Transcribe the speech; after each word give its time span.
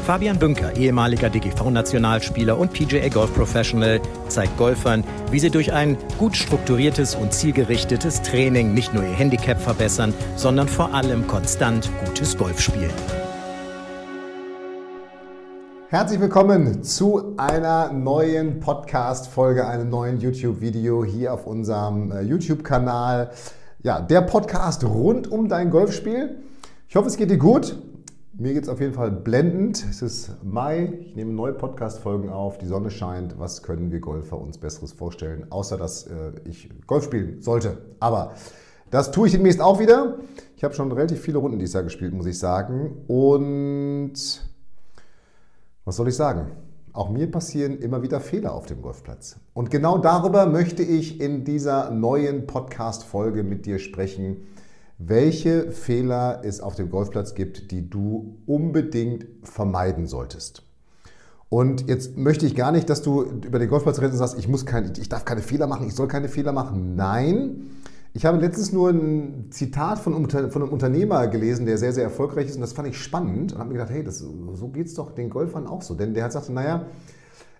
Fabian 0.00 0.38
Bünker, 0.38 0.76
ehemaliger 0.76 1.30
DGV-Nationalspieler 1.30 2.58
und 2.58 2.72
PGA 2.72 3.08
Golf 3.08 3.34
Professional, 3.34 4.00
zeigt 4.28 4.56
Golfern, 4.56 5.04
wie 5.30 5.38
sie 5.38 5.50
durch 5.50 5.72
ein 5.72 5.96
gut 6.18 6.36
strukturiertes 6.36 7.14
und 7.14 7.32
zielgerichtetes 7.32 8.22
Training 8.22 8.74
nicht 8.74 8.94
nur 8.94 9.02
ihr 9.04 9.12
Handicap 9.12 9.60
verbessern, 9.60 10.14
sondern 10.36 10.68
vor 10.68 10.94
allem 10.94 11.26
konstant 11.26 11.90
gutes 12.04 12.36
Golf 12.36 12.60
spielen. 12.60 12.90
Herzlich 15.88 16.20
willkommen 16.20 16.84
zu 16.84 17.34
einer 17.36 17.92
neuen 17.92 18.60
Podcast-Folge, 18.60 19.66
einem 19.66 19.90
neuen 19.90 20.20
YouTube-Video 20.20 21.04
hier 21.04 21.34
auf 21.34 21.46
unserem 21.46 22.12
äh, 22.12 22.20
YouTube-Kanal. 22.22 23.32
Ja, 23.82 24.00
der 24.00 24.20
Podcast 24.22 24.84
rund 24.84 25.30
um 25.30 25.48
dein 25.48 25.70
Golfspiel. 25.70 26.36
Ich 26.88 26.96
hoffe, 26.96 27.08
es 27.08 27.16
geht 27.16 27.30
dir 27.30 27.38
gut. 27.38 27.76
Mir 28.40 28.54
geht 28.54 28.62
es 28.62 28.70
auf 28.70 28.80
jeden 28.80 28.94
Fall 28.94 29.10
blendend. 29.10 29.84
Es 29.90 30.00
ist 30.00 30.42
Mai. 30.42 30.98
Ich 31.02 31.14
nehme 31.14 31.30
neue 31.30 31.52
Podcast-Folgen 31.52 32.30
auf. 32.30 32.56
Die 32.56 32.64
Sonne 32.64 32.90
scheint. 32.90 33.38
Was 33.38 33.62
können 33.62 33.92
wir 33.92 34.00
Golfer 34.00 34.40
uns 34.40 34.56
Besseres 34.56 34.94
vorstellen, 34.94 35.48
außer 35.50 35.76
dass 35.76 36.06
äh, 36.06 36.32
ich 36.48 36.70
Golf 36.86 37.04
spielen 37.04 37.42
sollte? 37.42 37.76
Aber 38.00 38.32
das 38.90 39.10
tue 39.10 39.26
ich 39.26 39.34
demnächst 39.34 39.60
auch 39.60 39.78
wieder. 39.78 40.20
Ich 40.56 40.64
habe 40.64 40.72
schon 40.72 40.90
relativ 40.90 41.20
viele 41.20 41.36
Runden 41.36 41.58
dieses 41.58 41.74
Jahr 41.74 41.82
gespielt, 41.82 42.14
muss 42.14 42.24
ich 42.24 42.38
sagen. 42.38 43.04
Und 43.08 44.14
was 45.84 45.96
soll 45.96 46.08
ich 46.08 46.16
sagen? 46.16 46.52
Auch 46.94 47.10
mir 47.10 47.30
passieren 47.30 47.78
immer 47.78 48.00
wieder 48.00 48.20
Fehler 48.20 48.54
auf 48.54 48.64
dem 48.64 48.80
Golfplatz. 48.80 49.36
Und 49.52 49.70
genau 49.70 49.98
darüber 49.98 50.46
möchte 50.46 50.82
ich 50.82 51.20
in 51.20 51.44
dieser 51.44 51.90
neuen 51.90 52.46
Podcast-Folge 52.46 53.42
mit 53.42 53.66
dir 53.66 53.78
sprechen, 53.78 54.46
welche 55.02 55.72
Fehler 55.72 56.42
es 56.44 56.60
auf 56.60 56.74
dem 56.74 56.90
Golfplatz 56.90 57.34
gibt, 57.34 57.70
die 57.70 57.88
du 57.88 58.36
unbedingt 58.46 59.26
vermeiden 59.42 60.06
solltest. 60.06 60.62
Und 61.48 61.88
jetzt 61.88 62.16
möchte 62.18 62.46
ich 62.46 62.54
gar 62.54 62.70
nicht, 62.70 62.88
dass 62.90 63.02
du 63.02 63.22
über 63.22 63.58
den 63.58 63.68
Golfplatz 63.68 63.98
rennst 64.00 64.12
und 64.12 64.18
sagst, 64.18 64.38
ich, 64.38 64.46
muss 64.46 64.66
kein, 64.66 64.92
ich 65.00 65.08
darf 65.08 65.24
keine 65.24 65.40
Fehler 65.40 65.66
machen, 65.66 65.86
ich 65.86 65.94
soll 65.94 66.06
keine 66.06 66.28
Fehler 66.28 66.52
machen. 66.52 66.94
Nein, 66.96 67.70
ich 68.12 68.26
habe 68.26 68.38
letztens 68.38 68.72
nur 68.72 68.90
ein 68.90 69.46
Zitat 69.50 69.98
von, 69.98 70.28
von 70.28 70.62
einem 70.62 70.72
Unternehmer 70.72 71.28
gelesen, 71.28 71.64
der 71.64 71.78
sehr, 71.78 71.94
sehr 71.94 72.04
erfolgreich 72.04 72.46
ist 72.46 72.56
und 72.56 72.60
das 72.60 72.74
fand 72.74 72.88
ich 72.88 72.98
spannend 72.98 73.52
und 73.52 73.58
habe 73.58 73.70
mir 73.70 73.78
gedacht, 73.78 73.90
hey, 73.90 74.04
das, 74.04 74.18
so 74.18 74.68
geht 74.68 74.86
es 74.86 74.94
doch 74.94 75.12
den 75.12 75.30
Golfern 75.30 75.66
auch 75.66 75.80
so. 75.80 75.94
Denn 75.94 76.12
der 76.12 76.24
hat 76.24 76.32
gesagt, 76.32 76.50
naja, 76.50 76.86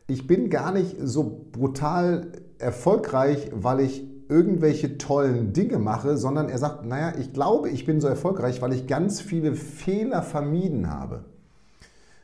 ich 0.09 0.27
bin 0.27 0.51
gar 0.51 0.73
nicht 0.73 0.97
so 1.01 1.47
brutal 1.53 2.33
erfolgreich, 2.59 3.51
weil 3.55 3.81
ich 3.81 4.10
irgendwelche 4.31 4.97
tollen 4.97 5.53
Dinge 5.53 5.79
mache, 5.79 6.17
sondern 6.17 6.49
er 6.49 6.59
sagt, 6.59 6.87
naja, 6.87 7.13
ich 7.19 7.33
glaube, 7.33 7.69
ich 7.69 7.85
bin 7.85 8.01
so 8.01 8.09
erfolgreich, 8.09 8.63
weil 8.63 8.73
ich 8.73 8.87
ganz 8.87 9.21
viele 9.21 9.55
Fehler 9.55 10.23
vermieden 10.23 10.89
habe. 10.89 11.25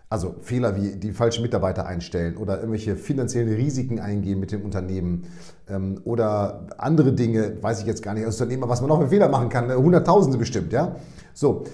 Also 0.08 0.36
Fehler 0.40 0.76
wie 0.76 0.92
die 0.92 1.10
falschen 1.10 1.42
Mitarbeiter 1.42 1.84
einstellen 1.84 2.36
oder 2.36 2.58
irgendwelche 2.58 2.96
finanziellen 2.96 3.52
Risiken 3.52 3.98
eingehen 3.98 4.38
mit 4.38 4.52
dem 4.52 4.62
Unternehmen 4.62 5.24
ähm, 5.68 6.00
oder 6.04 6.68
andere 6.78 7.12
Dinge, 7.12 7.60
weiß 7.60 7.80
ich 7.80 7.86
jetzt 7.86 8.04
gar 8.04 8.14
nicht 8.14 8.24
als 8.24 8.40
Unternehmer, 8.40 8.68
was 8.68 8.80
man 8.80 8.88
noch 8.88 9.00
für 9.00 9.08
Fehler 9.08 9.28
machen 9.28 9.48
kann, 9.48 9.74
Hunderttausende 9.74 10.38
bestimmt, 10.38 10.72
ja. 10.72 10.94
So, 11.34 11.64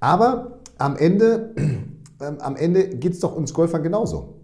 aber 0.00 0.58
am 0.78 0.96
Ende, 0.96 1.54
ähm, 1.56 2.38
am 2.40 2.56
Ende 2.56 2.88
geht 2.88 3.12
es 3.12 3.20
doch 3.20 3.36
uns 3.36 3.54
Golfern 3.54 3.84
genauso. 3.84 4.34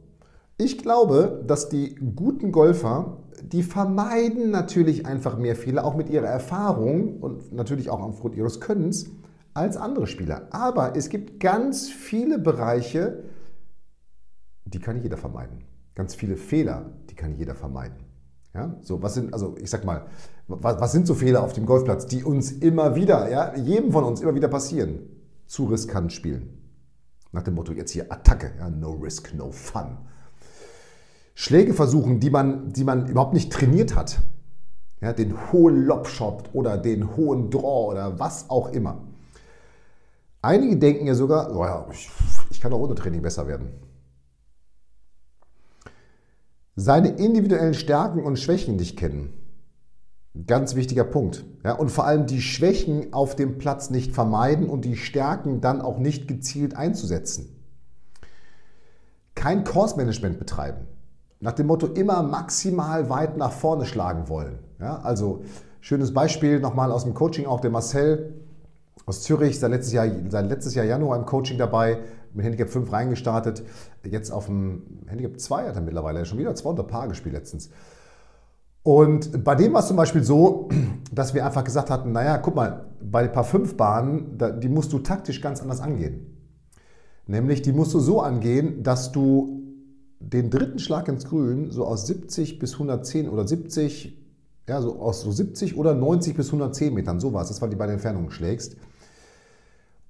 Ich 0.56 0.78
glaube, 0.78 1.42
dass 1.44 1.69
die 1.69 1.97
guten 1.97 2.53
Golfer, 2.53 3.16
die 3.42 3.62
vermeiden 3.62 4.50
natürlich 4.50 5.06
einfach 5.06 5.36
mehr 5.36 5.56
Fehler, 5.56 5.84
auch 5.84 5.97
mit 5.97 6.08
ihrer 6.08 6.26
Erfahrung 6.26 7.19
und 7.20 7.53
natürlich 7.53 7.91
auch 7.91 8.00
aufgrund 8.00 8.34
ihres 8.34 8.60
Könnens, 8.60 9.10
als 9.54 9.76
andere 9.76 10.06
Spieler. 10.06 10.48
Aber 10.50 10.97
es 10.97 11.08
gibt 11.08 11.41
ganz 11.41 11.88
viele 11.88 12.38
Bereiche, 12.38 13.25
die 14.64 14.78
kann 14.78 15.03
jeder 15.03 15.16
vermeiden. 15.16 15.64
Ganz 15.94 16.14
viele 16.14 16.36
Fehler, 16.36 16.91
die 17.10 17.14
kann 17.14 17.36
jeder 17.36 17.54
vermeiden. 17.54 17.98
Ja, 18.54 18.76
so, 18.82 19.03
was 19.03 19.14
sind, 19.14 19.32
also 19.32 19.56
ich 19.59 19.70
sag 19.70 19.84
mal, 19.84 20.06
was, 20.47 20.80
was 20.80 20.92
sind 20.92 21.06
so 21.06 21.14
Fehler 21.14 21.42
auf 21.42 21.53
dem 21.53 21.64
Golfplatz, 21.64 22.06
die 22.06 22.22
uns 22.22 22.53
immer 22.53 22.94
wieder, 22.94 23.30
ja, 23.30 23.54
jedem 23.56 23.92
von 23.92 24.04
uns 24.04 24.20
immer 24.20 24.34
wieder 24.34 24.48
passieren? 24.48 25.00
Zu 25.47 25.66
riskant 25.66 26.12
spielen. 26.12 26.59
Nach 27.32 27.42
dem 27.42 27.54
Motto, 27.54 27.72
jetzt 27.72 27.92
hier 27.92 28.10
Attacke, 28.12 28.53
ja, 28.59 28.69
no 28.69 28.92
risk, 28.92 29.34
no 29.34 29.50
fun. 29.50 29.98
Schläge 31.34 31.75
versuchen, 31.75 32.20
die 32.20 32.31
man, 32.31 32.72
die 32.72 32.84
man 32.84 33.06
überhaupt 33.06 33.34
nicht 33.34 33.53
trainiert 33.53 33.97
hat. 33.97 34.20
Ja, 35.00 35.12
den 35.12 35.53
hohen 35.53 35.84
Lobshot 35.84 36.50
oder 36.53 36.78
den 36.78 37.16
hohen 37.16 37.50
Draw 37.50 37.91
oder 37.91 38.19
was 38.19 38.48
auch 38.50 38.70
immer. 38.70 39.03
Einige 40.42 40.76
denken 40.76 41.06
ja 41.06 41.15
sogar, 41.15 41.54
oh 41.56 41.65
ja, 41.65 41.87
ich, 41.91 42.10
ich 42.50 42.60
kann 42.60 42.72
auch 42.72 42.81
ohne 42.81 42.94
Training 42.94 43.22
besser 43.22 43.47
werden 43.47 43.71
seine 46.76 47.09
individuellen 47.10 47.75
Stärken 47.75 48.22
und 48.22 48.38
Schwächen 48.38 48.76
nicht 48.76 48.98
kennen. 48.98 49.32
Ganz 50.47 50.75
wichtiger 50.75 51.04
Punkt. 51.04 51.44
Ja, 51.62 51.75
und 51.75 51.91
vor 51.91 52.06
allem 52.06 52.26
die 52.26 52.41
Schwächen 52.41 53.12
auf 53.12 53.37
dem 53.37 53.59
Platz 53.59 53.91
nicht 53.91 54.12
vermeiden 54.12 54.69
und 54.69 54.84
die 54.84 54.97
Stärken 54.97 55.60
dann 55.60 55.82
auch 55.82 55.98
nicht 55.98 56.26
gezielt 56.26 56.75
einzusetzen. 56.75 57.62
Kein 59.34 59.65
Course-Management 59.65 60.38
betreiben. 60.38 60.87
Nach 61.42 61.53
dem 61.53 61.66
Motto 61.66 61.88
immer 61.88 62.22
maximal 62.22 63.10
weit 63.10 63.36
nach 63.36 63.50
vorne 63.50 63.84
schlagen 63.84 64.28
wollen. 64.28 64.60
Ja, 64.78 65.00
also 65.00 65.42
schönes 65.80 66.14
Beispiel 66.14 66.60
nochmal 66.60 66.92
aus 66.92 67.03
dem 67.03 67.14
Coaching, 67.14 67.47
auch 67.47 67.58
der 67.58 67.72
Marcel 67.72 68.34
aus 69.06 69.22
Zürich, 69.22 69.58
sein 69.58 69.72
letztes 69.72 69.92
Jahr, 69.92 70.06
sein 70.28 70.48
letztes 70.48 70.76
Jahr 70.76 70.84
Januar 70.84 71.19
im 71.19 71.26
Coaching 71.26 71.58
dabei, 71.58 71.98
mit 72.32 72.44
Handicap 72.44 72.69
5 72.69 72.92
reingestartet. 72.92 73.64
Jetzt 74.04 74.30
auf 74.30 74.47
dem 74.47 75.00
Handicap 75.08 75.41
2 75.41 75.66
hat 75.66 75.75
er 75.75 75.80
mittlerweile 75.82 76.25
schon 76.26 76.38
wieder 76.38 76.54
200 76.54 76.86
Paar 76.86 77.08
gespielt 77.08 77.34
letztens. 77.34 77.70
Und 78.84 79.42
bei 79.42 79.56
dem 79.56 79.72
war 79.72 79.80
es 79.80 79.88
zum 79.88 79.97
Beispiel 79.97 80.22
so, 80.22 80.69
dass 81.12 81.34
wir 81.34 81.44
einfach 81.44 81.64
gesagt 81.64 81.91
hatten, 81.91 82.12
naja, 82.12 82.38
guck 82.38 82.54
mal, 82.54 82.86
bei 83.03 83.26
Paar 83.26 83.42
5 83.42 83.76
Bahnen, 83.76 84.38
die 84.60 84.69
musst 84.69 84.92
du 84.92 85.00
taktisch 85.00 85.41
ganz 85.41 85.60
anders 85.60 85.80
angehen. 85.80 86.38
Nämlich, 87.26 87.62
die 87.62 87.72
musst 87.72 87.92
du 87.94 87.98
so 87.98 88.20
angehen, 88.20 88.84
dass 88.84 89.10
du 89.10 89.61
den 90.22 90.50
dritten 90.50 90.78
Schlag 90.78 91.09
ins 91.09 91.25
Grün 91.25 91.71
so 91.71 91.84
aus 91.84 92.06
70 92.06 92.59
bis 92.59 92.75
110 92.75 93.28
oder 93.28 93.47
70, 93.47 94.19
ja, 94.69 94.81
so 94.81 95.00
aus 95.00 95.22
so 95.22 95.31
70 95.31 95.77
oder 95.77 95.94
90 95.94 96.37
bis 96.37 96.47
110 96.47 96.94
Metern, 96.94 97.21
so 97.21 97.33
war 97.33 97.43
es, 97.43 97.49
das 97.49 97.60
war 97.60 97.69
die 97.69 97.77
bei 97.77 97.87
den 97.87 97.94
Entfernungen 97.94 98.31
schlägst 98.31 98.77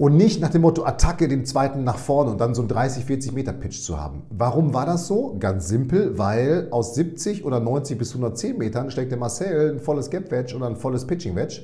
und 0.03 0.17
nicht 0.17 0.41
nach 0.41 0.51
dem 0.51 0.63
Motto 0.63 0.85
Attacke 0.85 1.29
den 1.29 1.45
zweiten 1.45 1.85
nach 1.85 1.97
vorne 1.97 2.33
und 2.33 2.41
dann 2.41 2.57
so 2.57 2.63
einen 2.63 2.69
30, 2.69 3.05
40 3.05 3.33
Meter 3.35 3.53
Pitch 3.53 3.83
zu 3.83 4.01
haben. 4.01 4.25
Warum 4.31 4.75
war 4.75 4.85
das 4.85 5.07
so? 5.07 5.37
Ganz 5.39 5.69
simpel, 5.69 6.19
weil 6.19 6.67
aus 6.73 6.97
70 6.97 7.45
oder 7.45 7.61
90 7.61 7.99
bis 7.99 8.09
110 8.11 8.59
Metern 8.59 8.91
steckt 8.91 9.13
der 9.13 9.19
Marcel 9.19 9.75
ein 9.75 9.79
volles 9.79 10.11
Gap 10.11 10.33
Wedge 10.33 10.57
oder 10.57 10.67
ein 10.67 10.75
volles 10.75 11.07
Pitching 11.07 11.37
Wedge, 11.37 11.63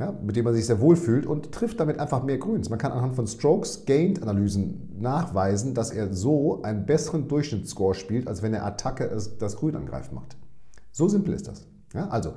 ja, 0.00 0.12
mit 0.22 0.34
dem 0.34 0.46
man 0.46 0.54
sich 0.54 0.64
sehr 0.64 0.80
wohl 0.80 0.96
fühlt 0.96 1.26
und 1.26 1.52
trifft 1.52 1.78
damit 1.78 2.00
einfach 2.00 2.22
mehr 2.22 2.38
Grüns. 2.38 2.70
Man 2.70 2.78
kann 2.78 2.90
anhand 2.90 3.14
von 3.14 3.26
Strokes 3.26 3.84
Gained 3.84 4.22
Analysen 4.22 4.96
nachweisen, 4.98 5.74
dass 5.74 5.90
er 5.90 6.14
so 6.14 6.62
einen 6.62 6.86
besseren 6.86 7.28
Durchschnittsscore 7.28 7.94
spielt, 7.94 8.26
als 8.26 8.42
wenn 8.42 8.54
er 8.54 8.64
Attacke 8.64 9.14
das 9.38 9.56
Grün 9.56 9.76
angreift 9.76 10.12
macht. 10.12 10.38
So 10.90 11.06
simpel 11.06 11.34
ist 11.34 11.46
das. 11.46 11.66
Ja, 11.92 12.08
also 12.08 12.32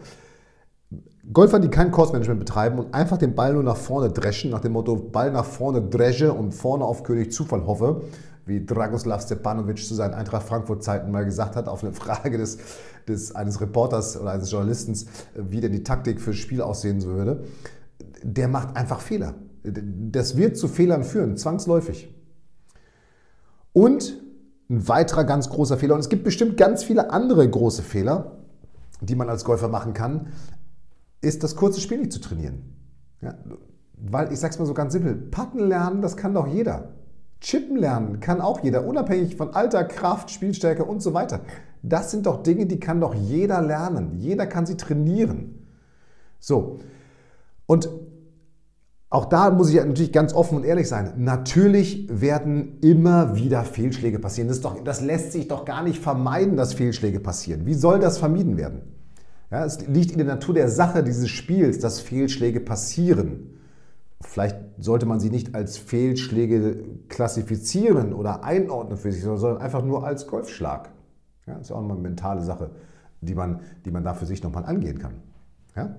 Golfer, 1.32 1.60
die 1.60 1.70
kein 1.70 1.92
Kursmanagement 1.92 2.42
betreiben 2.42 2.80
und 2.80 2.94
einfach 2.94 3.18
den 3.18 3.34
Ball 3.34 3.54
nur 3.54 3.64
nach 3.64 3.78
vorne 3.78 4.10
dreschen, 4.10 4.52
nach 4.52 4.60
dem 4.60 4.74
Motto 4.74 4.98
Ball 4.98 5.32
nach 5.32 5.46
vorne 5.46 5.82
dresche 5.82 6.34
und 6.34 6.52
vorne 6.52 6.84
auf 6.84 7.04
König 7.04 7.32
Zufall 7.32 7.66
hoffe, 7.66 8.02
wie 8.46 8.66
Dragoslav 8.66 9.22
Stepanovic 9.22 9.86
zu 9.86 9.94
seinen 9.94 10.14
Eintracht 10.14 10.48
Frankfurt-Zeiten 10.48 11.12
mal 11.12 11.26
gesagt 11.26 11.56
hat, 11.56 11.68
auf 11.68 11.84
eine 11.84 11.94
Frage 11.94 12.38
des, 12.38 12.58
des, 13.08 13.36
eines 13.36 13.62
Reporters 13.62 14.20
oder 14.20 14.32
eines 14.32 14.52
Journalisten, 14.52 14.98
wie 15.36 15.62
denn 15.62 15.72
die 15.72 15.84
Taktik 15.84 16.20
für 16.20 16.32
das 16.32 16.40
Spiel 16.40 16.62
aussehen 16.62 17.04
würde, 17.04 17.44
der 18.22 18.48
macht 18.48 18.76
einfach 18.76 19.00
Fehler. 19.00 19.36
Das 19.64 20.36
wird 20.36 20.58
zu 20.58 20.68
Fehlern 20.68 21.04
führen, 21.04 21.38
zwangsläufig. 21.38 22.14
Und 23.72 24.22
ein 24.70 24.88
weiterer 24.88 25.24
ganz 25.24 25.50
großer 25.50 25.78
Fehler, 25.78 25.96
und 25.96 26.02
es 26.02 26.10
gibt 26.10 26.24
bestimmt 26.24 26.58
ganz 26.58 26.84
viele 26.84 27.12
andere 27.12 27.50
große 27.50 27.82
Fehler, 27.82 28.40
die 29.02 29.16
man 29.16 29.30
als 29.30 29.46
Golfer 29.46 29.68
machen 29.68 29.94
kann, 29.94 30.28
ist 31.22 31.44
das 31.44 31.56
kurze 31.56 31.80
Spiel 31.80 32.00
nicht 32.00 32.12
zu 32.12 32.20
trainieren. 32.20 32.76
Ja, 33.22 33.36
weil 33.96 34.32
ich 34.34 34.40
sage 34.40 34.54
es 34.54 34.60
mal 34.60 34.66
so 34.66 34.74
ganz 34.74 34.94
simpel, 34.94 35.16
Patten 35.16 35.60
lernen, 35.60 36.02
das 36.02 36.18
kann 36.18 36.34
doch 36.34 36.48
jeder. 36.48 36.94
Chippen 37.44 37.78
lernen 37.78 38.22
kann 38.22 38.42
auch 38.42 38.64
jeder, 38.64 38.86
unabhängig 38.88 39.36
von 39.36 39.54
Alter, 39.54 39.84
Kraft, 39.84 40.32
Spielstärke 40.32 40.86
und 40.86 41.02
so 41.02 41.14
weiter. 41.14 41.42
Das 41.84 42.10
sind 42.10 42.26
doch 42.26 42.42
Dinge, 42.42 42.66
die 42.66 42.80
kann 42.80 43.02
doch 43.02 43.14
jeder 43.14 43.62
lernen. 43.62 44.14
Jeder 44.18 44.48
kann 44.48 44.66
sie 44.66 44.78
trainieren. 44.78 45.68
So. 46.40 46.80
Und 47.66 47.90
auch 49.10 49.26
da 49.26 49.52
muss 49.52 49.70
ich 49.70 49.76
natürlich 49.76 50.14
ganz 50.14 50.34
offen 50.34 50.58
und 50.58 50.64
ehrlich 50.64 50.88
sein. 50.88 51.14
Natürlich 51.18 52.08
werden 52.10 52.80
immer 52.80 53.36
wieder 53.36 53.64
Fehlschläge 53.64 54.18
passieren. 54.18 54.48
Das, 54.48 54.62
doch, 54.62 54.82
das 54.84 55.02
lässt 55.02 55.34
sich 55.34 55.50
doch 55.50 55.66
gar 55.66 55.84
nicht 55.84 56.00
vermeiden, 56.00 56.56
dass 56.56 56.74
Fehlschläge 56.74 57.20
passieren. 57.20 57.66
Wie 57.66 57.76
soll 57.76 58.00
das 58.00 58.18
vermieden 58.18 58.58
werden? 58.58 58.82
Ja, 59.52 59.66
es 59.66 59.86
liegt 59.86 60.12
in 60.12 60.18
der 60.18 60.26
Natur 60.26 60.56
der 60.56 60.70
Sache 60.70 61.04
dieses 61.04 61.30
Spiels, 61.30 61.78
dass 61.78 62.00
Fehlschläge 62.00 62.60
passieren. 62.60 63.53
Vielleicht 64.26 64.58
sollte 64.78 65.06
man 65.06 65.20
sie 65.20 65.30
nicht 65.30 65.54
als 65.54 65.78
Fehlschläge 65.78 66.84
klassifizieren 67.10 68.14
oder 68.14 68.44
einordnen 68.44 68.98
für 68.98 69.12
sich, 69.12 69.24
sondern 69.24 69.58
einfach 69.58 69.84
nur 69.84 70.06
als 70.06 70.28
Golfschlag. 70.28 70.90
Ja, 71.46 71.56
das 71.56 71.68
ist 71.68 71.72
auch 71.72 71.84
eine 71.84 71.96
mentale 71.96 72.42
Sache, 72.42 72.72
die 73.22 73.36
man, 73.36 73.60
die 73.86 73.92
man 73.92 74.04
da 74.04 74.14
für 74.14 74.26
sich 74.26 74.42
nochmal 74.42 74.66
angehen 74.66 74.98
kann. 74.98 75.16
Ja? 75.76 75.96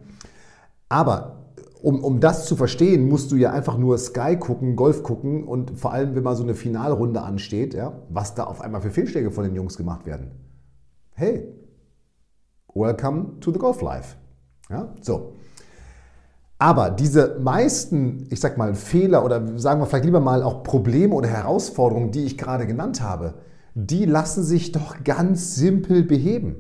Aber 0.88 1.44
um, 1.82 2.02
um 2.02 2.18
das 2.18 2.46
zu 2.46 2.56
verstehen, 2.56 3.08
musst 3.08 3.30
du 3.30 3.36
ja 3.36 3.52
einfach 3.52 3.76
nur 3.76 3.98
Sky 3.98 4.36
gucken, 4.38 4.74
Golf 4.74 5.02
gucken 5.02 5.44
und 5.44 5.78
vor 5.78 5.92
allem, 5.92 6.14
wenn 6.14 6.22
mal 6.22 6.34
so 6.34 6.42
eine 6.42 6.54
Finalrunde 6.54 7.20
ansteht, 7.20 7.74
ja, 7.74 7.92
was 8.08 8.34
da 8.34 8.44
auf 8.44 8.62
einmal 8.62 8.80
für 8.80 8.90
Fehlschläge 8.90 9.30
von 9.30 9.44
den 9.44 9.54
Jungs 9.54 9.76
gemacht 9.76 10.06
werden. 10.06 10.30
Hey, 11.12 11.46
welcome 12.72 13.38
to 13.40 13.52
the 13.52 13.58
Golf 13.58 13.82
Life. 13.82 14.16
Ja, 14.70 14.94
so. 15.02 15.34
Aber 16.64 16.88
diese 16.88 17.36
meisten, 17.40 18.26
ich 18.30 18.40
sag 18.40 18.56
mal, 18.56 18.74
Fehler 18.74 19.22
oder 19.22 19.58
sagen 19.58 19.82
wir 19.82 19.86
vielleicht 19.86 20.06
lieber 20.06 20.20
mal 20.20 20.42
auch 20.42 20.62
Probleme 20.62 21.14
oder 21.14 21.28
Herausforderungen, 21.28 22.10
die 22.10 22.24
ich 22.24 22.38
gerade 22.38 22.66
genannt 22.66 23.02
habe, 23.02 23.34
die 23.74 24.06
lassen 24.06 24.42
sich 24.42 24.72
doch 24.72 25.04
ganz 25.04 25.56
simpel 25.56 26.04
beheben. 26.04 26.56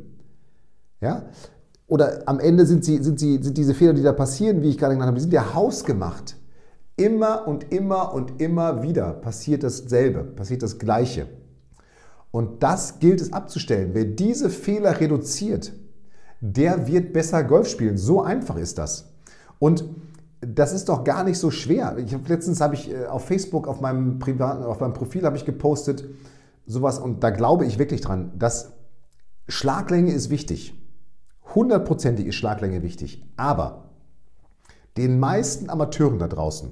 Ja? 1.00 1.22
oder 1.86 2.22
am 2.26 2.40
Ende 2.40 2.66
sind, 2.66 2.84
sie, 2.84 3.02
sind, 3.02 3.20
sie, 3.20 3.42
sind 3.42 3.56
diese 3.56 3.72
Fehler, 3.72 3.92
die 3.92 4.02
da 4.02 4.12
passieren, 4.12 4.62
wie 4.62 4.68
ich 4.70 4.78
gerade 4.78 4.94
genannt 4.94 5.08
habe, 5.08 5.16
die 5.16 5.22
sind 5.22 5.32
ja 5.32 5.54
hausgemacht. 5.54 6.36
Immer 6.96 7.46
und 7.46 7.72
immer 7.72 8.12
und 8.14 8.42
immer 8.42 8.82
wieder 8.82 9.12
passiert 9.12 9.62
dasselbe, 9.62 10.24
passiert 10.24 10.62
das 10.62 10.78
Gleiche. 10.78 11.28
Und 12.30 12.62
das 12.62 12.98
gilt 12.98 13.20
es 13.20 13.32
abzustellen. 13.32 13.90
Wer 13.92 14.04
diese 14.04 14.50
Fehler 14.50 14.98
reduziert, 15.00 15.72
der 16.40 16.88
wird 16.88 17.12
besser 17.12 17.44
Golf 17.44 17.68
spielen. 17.68 17.96
So 17.96 18.22
einfach 18.22 18.56
ist 18.56 18.78
das. 18.78 19.13
Und 19.58 19.84
das 20.40 20.72
ist 20.72 20.88
doch 20.88 21.04
gar 21.04 21.24
nicht 21.24 21.38
so 21.38 21.50
schwer. 21.50 21.96
Ich 21.98 22.12
hab, 22.12 22.28
letztens 22.28 22.60
habe 22.60 22.74
ich 22.74 22.90
äh, 22.90 23.06
auf 23.06 23.24
Facebook, 23.24 23.66
auf 23.66 23.80
meinem 23.80 24.18
privaten, 24.18 24.64
auf 24.64 24.80
meinem 24.80 24.92
Profil 24.92 25.24
habe 25.24 25.36
ich 25.36 25.44
gepostet, 25.44 26.04
sowas, 26.66 26.98
und 26.98 27.22
da 27.22 27.30
glaube 27.30 27.66
ich 27.66 27.78
wirklich 27.78 28.00
dran, 28.00 28.32
dass 28.36 28.72
Schlaglänge 29.48 30.12
ist 30.12 30.30
wichtig 30.30 30.74
hundertprozentig 31.54 32.26
ist 32.26 32.34
Schlaglänge 32.36 32.82
wichtig. 32.82 33.24
Aber 33.36 33.90
den 34.96 35.18
meisten 35.18 35.70
Amateuren 35.70 36.18
da 36.18 36.28
draußen 36.28 36.70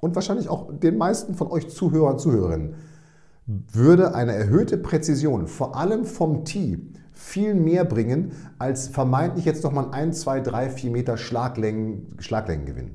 und 0.00 0.14
wahrscheinlich 0.14 0.48
auch 0.48 0.70
den 0.72 0.96
meisten 0.96 1.34
von 1.34 1.48
euch 1.48 1.68
Zuhörern 1.68 2.14
und 2.14 2.18
Zuhörerinnen 2.20 2.74
würde 3.46 4.14
eine 4.14 4.32
erhöhte 4.32 4.76
Präzision, 4.76 5.46
vor 5.46 5.76
allem 5.76 6.04
vom 6.04 6.44
Tee, 6.44 6.92
viel 7.18 7.52
mehr 7.52 7.84
bringen, 7.84 8.30
als 8.60 8.86
vermeintlich 8.86 9.44
jetzt 9.44 9.64
nochmal 9.64 9.86
ein 9.86 10.10
1, 10.10 10.20
2, 10.20 10.40
3, 10.40 10.70
4 10.70 10.90
Meter 10.92 11.16
Schlaglängen, 11.16 12.14
Schlaglängengewinn. 12.20 12.92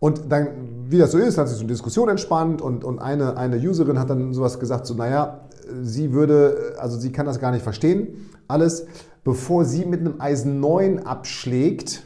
Und 0.00 0.32
dann, 0.32 0.90
wie 0.90 0.98
das 0.98 1.12
so 1.12 1.18
ist, 1.18 1.38
hat 1.38 1.46
sich 1.46 1.56
so 1.56 1.62
eine 1.62 1.72
Diskussion 1.72 2.08
entspannt 2.08 2.60
und, 2.60 2.82
und 2.82 2.98
eine, 2.98 3.36
eine 3.36 3.56
Userin 3.56 4.00
hat 4.00 4.10
dann 4.10 4.34
sowas 4.34 4.58
gesagt, 4.58 4.86
so 4.86 4.94
naja, 4.94 5.48
sie 5.82 6.12
würde, 6.12 6.74
also 6.78 6.98
sie 6.98 7.12
kann 7.12 7.24
das 7.24 7.38
gar 7.38 7.52
nicht 7.52 7.62
verstehen, 7.62 8.28
alles, 8.48 8.86
bevor 9.22 9.64
sie 9.64 9.86
mit 9.86 10.00
einem 10.00 10.20
Eisen 10.20 10.58
9 10.58 11.06
abschlägt, 11.06 12.02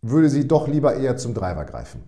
würde 0.00 0.30
sie 0.30 0.48
doch 0.48 0.68
lieber 0.68 0.94
eher 0.94 1.18
zum 1.18 1.34
Driver 1.34 1.66
greifen. 1.66 2.02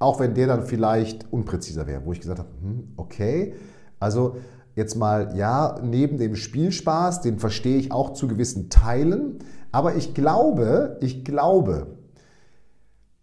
Auch 0.00 0.18
wenn 0.18 0.34
der 0.34 0.48
dann 0.48 0.64
vielleicht 0.64 1.32
unpräziser 1.32 1.86
wäre, 1.86 2.04
wo 2.04 2.12
ich 2.12 2.20
gesagt 2.20 2.40
habe, 2.40 2.50
hm, 2.60 2.94
okay, 2.96 3.54
also 4.00 4.36
jetzt 4.74 4.94
mal, 4.96 5.36
ja, 5.36 5.78
neben 5.82 6.18
dem 6.18 6.36
Spielspaß, 6.36 7.20
den 7.20 7.38
verstehe 7.38 7.78
ich 7.78 7.92
auch 7.92 8.12
zu 8.12 8.28
gewissen 8.28 8.70
Teilen, 8.70 9.38
aber 9.72 9.96
ich 9.96 10.14
glaube, 10.14 10.98
ich 11.00 11.24
glaube, 11.24 11.98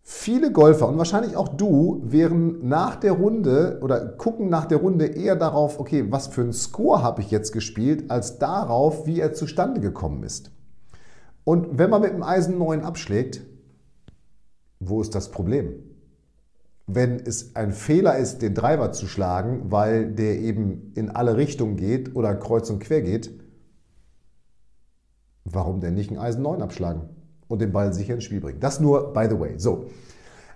Viele 0.10 0.54
Golfer 0.54 0.88
und 0.88 0.98
wahrscheinlich 0.98 1.36
auch 1.36 1.50
du 1.50 2.00
wären 2.02 2.66
nach 2.66 2.96
der 2.96 3.12
Runde 3.12 3.80
oder 3.82 4.00
gucken 4.06 4.50
nach 4.50 4.64
der 4.64 4.78
Runde 4.78 5.06
eher 5.06 5.36
darauf, 5.36 5.82
okay, 5.82 6.06
was 6.10 6.28
für 6.28 6.44
einen 6.44 6.54
Score 6.54 7.04
habe 7.04 7.22
ich 7.22 7.30
jetzt 7.30 7.52
gespielt, 7.52 8.10
als 8.10 8.40
darauf, 8.40 9.06
wie 9.06 9.20
er 9.20 9.34
zustande 9.34 9.82
gekommen 9.82 10.24
ist. 10.24 10.50
Und 11.44 11.78
wenn 11.78 11.90
man 11.90 12.00
mit 12.00 12.14
dem 12.14 12.24
Eisen 12.24 12.58
9 12.58 12.84
abschlägt, 12.84 13.42
wo 14.80 15.02
ist 15.02 15.14
das 15.14 15.30
Problem? 15.30 15.74
Wenn 16.88 17.20
es 17.20 17.56
ein 17.56 17.72
Fehler 17.72 18.18
ist, 18.18 18.42
den 18.42 18.54
Driver 18.54 18.92
zu 18.92 19.08
schlagen, 19.08 19.72
weil 19.72 20.12
der 20.12 20.40
eben 20.40 20.94
in 20.96 21.10
alle 21.10 21.38
Richtungen 21.38 21.76
geht 21.76 22.16
oder 22.16 22.34
kreuz 22.36 22.70
und 22.70 22.80
quer 22.80 23.02
geht, 23.02 23.30
warum 25.44 25.82
denn 25.82 25.94
nicht 25.94 26.12
ein 26.12 26.18
Eisen 26.18 26.42
9 26.42 26.62
abschlagen? 26.62 27.10
und 27.48 27.62
den 27.62 27.72
Ball 27.72 27.94
sicher 27.94 28.14
ins 28.14 28.24
Spiel 28.24 28.42
bringen. 28.42 28.60
Das 28.60 28.80
nur 28.80 29.14
by 29.14 29.28
the 29.30 29.40
way. 29.40 29.54
So. 29.58 29.86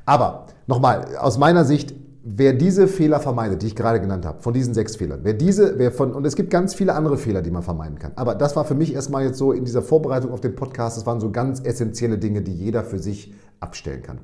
Aber 0.05 0.47
nochmal, 0.67 1.15
aus 1.17 1.37
meiner 1.37 1.63
Sicht, 1.63 1.93
wer 2.23 2.53
diese 2.53 2.87
Fehler 2.87 3.19
vermeidet, 3.19 3.61
die 3.61 3.67
ich 3.67 3.75
gerade 3.75 3.99
genannt 3.99 4.25
habe, 4.25 4.41
von 4.41 4.53
diesen 4.53 4.73
sechs 4.73 4.95
Fehlern, 4.95 5.21
wer 5.23 5.33
diese, 5.33 5.77
wer 5.77 5.91
von, 5.91 6.13
und 6.13 6.25
es 6.25 6.35
gibt 6.35 6.49
ganz 6.49 6.73
viele 6.73 6.93
andere 6.93 7.17
Fehler, 7.17 7.41
die 7.41 7.51
man 7.51 7.63
vermeiden 7.63 7.97
kann. 7.99 8.11
Aber 8.15 8.35
das 8.35 8.55
war 8.55 8.65
für 8.65 8.75
mich 8.75 8.93
erstmal 8.93 9.23
jetzt 9.23 9.37
so 9.37 9.51
in 9.51 9.65
dieser 9.65 9.81
Vorbereitung 9.81 10.31
auf 10.31 10.41
den 10.41 10.55
Podcast, 10.55 10.97
das 10.97 11.05
waren 11.05 11.19
so 11.19 11.31
ganz 11.31 11.61
essentielle 11.61 12.17
Dinge, 12.17 12.41
die 12.41 12.53
jeder 12.53 12.83
für 12.83 12.99
sich 12.99 13.33
abstellen 13.59 14.01
kann. 14.01 14.19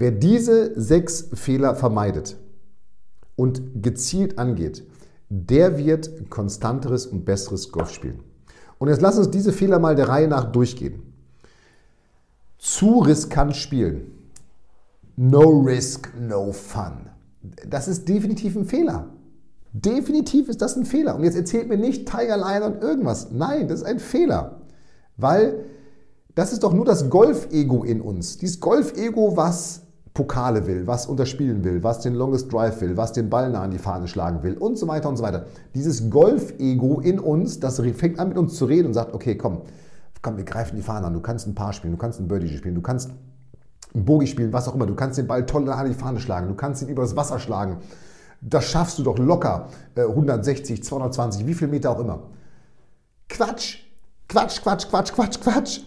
Wer 0.00 0.12
diese 0.12 0.80
sechs 0.80 1.28
Fehler 1.34 1.74
vermeidet 1.74 2.38
und 3.36 3.82
gezielt 3.82 4.38
angeht, 4.38 4.82
der 5.28 5.76
wird 5.76 6.30
konstanteres 6.30 7.04
und 7.06 7.26
besseres 7.26 7.70
Golf 7.70 7.90
spielen. 7.90 8.20
Und 8.78 8.88
jetzt 8.88 9.02
lass 9.02 9.18
uns 9.18 9.30
diese 9.30 9.52
Fehler 9.52 9.78
mal 9.78 9.94
der 9.94 10.08
Reihe 10.08 10.26
nach 10.26 10.50
durchgehen 10.50 11.02
zu 12.56 13.00
riskant 13.00 13.54
spielen. 13.54 14.10
No 15.16 15.60
risk, 15.60 16.10
no 16.18 16.50
fun. 16.50 17.10
Das 17.68 17.86
ist 17.86 18.08
definitiv 18.08 18.56
ein 18.56 18.64
Fehler. 18.64 19.10
Definitiv 19.74 20.48
ist 20.48 20.62
das 20.62 20.76
ein 20.76 20.86
Fehler. 20.86 21.14
Und 21.14 21.24
jetzt 21.24 21.36
erzählt 21.36 21.68
mir 21.68 21.76
nicht 21.76 22.10
Tiger 22.10 22.38
Lion 22.38 22.72
und 22.72 22.82
irgendwas. 22.82 23.32
Nein, 23.32 23.68
das 23.68 23.80
ist 23.80 23.86
ein 23.86 23.98
Fehler. 23.98 24.62
Weil 25.18 25.66
das 26.34 26.54
ist 26.54 26.62
doch 26.62 26.72
nur 26.72 26.86
das 26.86 27.10
Golf-Ego 27.10 27.84
in 27.84 28.00
uns. 28.00 28.38
Dieses 28.38 28.60
Golf-Ego, 28.60 29.36
was 29.36 29.82
Pokale 30.20 30.66
will, 30.66 30.86
was 30.86 31.06
unterspielen 31.06 31.64
will, 31.64 31.82
was 31.82 32.00
den 32.00 32.14
Longest 32.14 32.52
Drive 32.52 32.82
will, 32.82 32.94
was 32.94 33.12
den 33.12 33.30
Ball 33.30 33.48
nah 33.48 33.62
an 33.62 33.70
die 33.70 33.78
Fahne 33.78 34.06
schlagen 34.06 34.42
will 34.42 34.52
und 34.58 34.76
so 34.76 34.86
weiter 34.86 35.08
und 35.08 35.16
so 35.16 35.22
weiter. 35.22 35.46
Dieses 35.74 36.10
Golf-Ego 36.10 37.00
in 37.00 37.18
uns, 37.18 37.58
das 37.58 37.80
fängt 37.80 38.18
an 38.18 38.28
mit 38.28 38.36
uns 38.36 38.54
zu 38.56 38.66
reden 38.66 38.88
und 38.88 38.92
sagt, 38.92 39.14
okay, 39.14 39.34
komm, 39.34 39.62
komm, 40.20 40.36
wir 40.36 40.44
greifen 40.44 40.76
die 40.76 40.82
Fahne 40.82 41.06
an, 41.06 41.14
du 41.14 41.20
kannst 41.20 41.46
ein 41.46 41.54
Paar 41.54 41.72
spielen, 41.72 41.94
du 41.94 41.98
kannst 41.98 42.20
ein 42.20 42.28
Birdie 42.28 42.54
spielen, 42.54 42.74
du 42.74 42.82
kannst 42.82 43.12
ein 43.94 44.04
Bogie 44.04 44.26
spielen, 44.26 44.52
was 44.52 44.68
auch 44.68 44.74
immer, 44.74 44.84
du 44.84 44.94
kannst 44.94 45.16
den 45.16 45.26
Ball 45.26 45.46
toll 45.46 45.66
an 45.70 45.86
die 45.86 45.94
Fahne 45.94 46.20
schlagen, 46.20 46.48
du 46.48 46.54
kannst 46.54 46.82
ihn 46.82 46.90
über 46.90 47.00
das 47.00 47.16
Wasser 47.16 47.38
schlagen. 47.38 47.78
Das 48.42 48.66
schaffst 48.66 48.98
du 48.98 49.02
doch 49.02 49.16
locker, 49.16 49.68
160, 49.96 50.80
äh, 50.80 50.82
220, 50.82 51.46
wie 51.46 51.54
viel 51.54 51.68
Meter 51.68 51.92
auch 51.92 52.00
immer. 52.00 52.24
Quatsch, 53.26 53.78
Quatsch, 54.28 54.60
Quatsch, 54.60 54.86
Quatsch, 54.86 55.12
Quatsch, 55.14 55.40
Quatsch. 55.40 55.80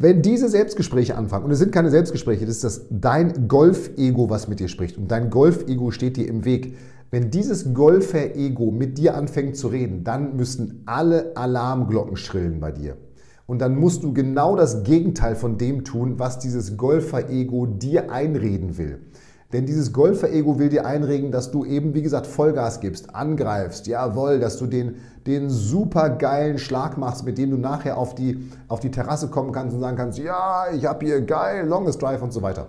Wenn 0.00 0.22
diese 0.22 0.48
Selbstgespräche 0.48 1.16
anfangen, 1.16 1.46
und 1.46 1.50
es 1.50 1.58
sind 1.58 1.72
keine 1.72 1.90
Selbstgespräche, 1.90 2.46
das 2.46 2.56
ist 2.56 2.64
das 2.64 2.86
dein 2.88 3.48
Golf-Ego, 3.48 4.30
was 4.30 4.46
mit 4.46 4.60
dir 4.60 4.68
spricht. 4.68 4.96
Und 4.96 5.10
dein 5.10 5.28
Golf-Ego 5.28 5.90
steht 5.90 6.16
dir 6.16 6.28
im 6.28 6.44
Weg. 6.44 6.76
Wenn 7.10 7.32
dieses 7.32 7.74
Golfer-Ego 7.74 8.70
mit 8.70 8.96
dir 8.96 9.16
anfängt 9.16 9.56
zu 9.56 9.66
reden, 9.66 10.04
dann 10.04 10.36
müssen 10.36 10.84
alle 10.86 11.36
Alarmglocken 11.36 12.16
schrillen 12.16 12.60
bei 12.60 12.70
dir. 12.70 12.96
Und 13.46 13.60
dann 13.60 13.74
musst 13.74 14.04
du 14.04 14.12
genau 14.12 14.54
das 14.54 14.84
Gegenteil 14.84 15.34
von 15.34 15.58
dem 15.58 15.82
tun, 15.82 16.20
was 16.20 16.38
dieses 16.38 16.76
Golfer-Ego 16.76 17.66
dir 17.66 18.12
einreden 18.12 18.78
will. 18.78 19.00
Denn 19.52 19.64
dieses 19.64 19.94
Golfer-Ego 19.94 20.58
will 20.58 20.68
dir 20.68 20.84
einreden, 20.84 21.32
dass 21.32 21.50
du 21.50 21.64
eben, 21.64 21.94
wie 21.94 22.02
gesagt, 22.02 22.26
Vollgas 22.26 22.80
gibst, 22.80 23.14
angreifst, 23.14 23.86
jawohl, 23.86 24.40
dass 24.40 24.58
du 24.58 24.66
den, 24.66 24.96
den 25.26 25.48
super 25.48 26.10
geilen 26.10 26.58
Schlag 26.58 26.98
machst, 26.98 27.24
mit 27.24 27.38
dem 27.38 27.50
du 27.50 27.56
nachher 27.56 27.96
auf 27.96 28.14
die, 28.14 28.50
auf 28.68 28.80
die 28.80 28.90
Terrasse 28.90 29.28
kommen 29.28 29.52
kannst 29.52 29.74
und 29.74 29.80
sagen 29.80 29.96
kannst, 29.96 30.18
ja, 30.18 30.66
ich 30.74 30.84
habe 30.84 31.06
hier 31.06 31.22
geil, 31.22 31.66
Longest 31.66 32.02
Drive 32.02 32.20
und 32.20 32.32
so 32.32 32.42
weiter. 32.42 32.68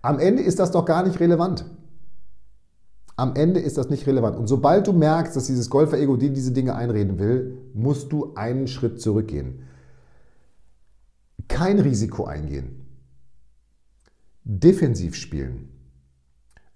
Am 0.00 0.18
Ende 0.18 0.42
ist 0.42 0.58
das 0.58 0.70
doch 0.70 0.86
gar 0.86 1.02
nicht 1.06 1.20
relevant. 1.20 1.66
Am 3.16 3.36
Ende 3.36 3.60
ist 3.60 3.76
das 3.76 3.90
nicht 3.90 4.06
relevant. 4.06 4.36
Und 4.36 4.46
sobald 4.46 4.86
du 4.86 4.94
merkst, 4.94 5.36
dass 5.36 5.46
dieses 5.46 5.68
Golfer-Ego 5.68 6.16
dir 6.16 6.30
diese 6.30 6.52
Dinge 6.52 6.74
einreden 6.74 7.18
will, 7.18 7.58
musst 7.74 8.10
du 8.12 8.32
einen 8.34 8.66
Schritt 8.66 9.02
zurückgehen. 9.02 9.64
Kein 11.48 11.78
Risiko 11.78 12.24
eingehen. 12.24 12.81
Defensiv 14.44 15.14
spielen. 15.14 15.68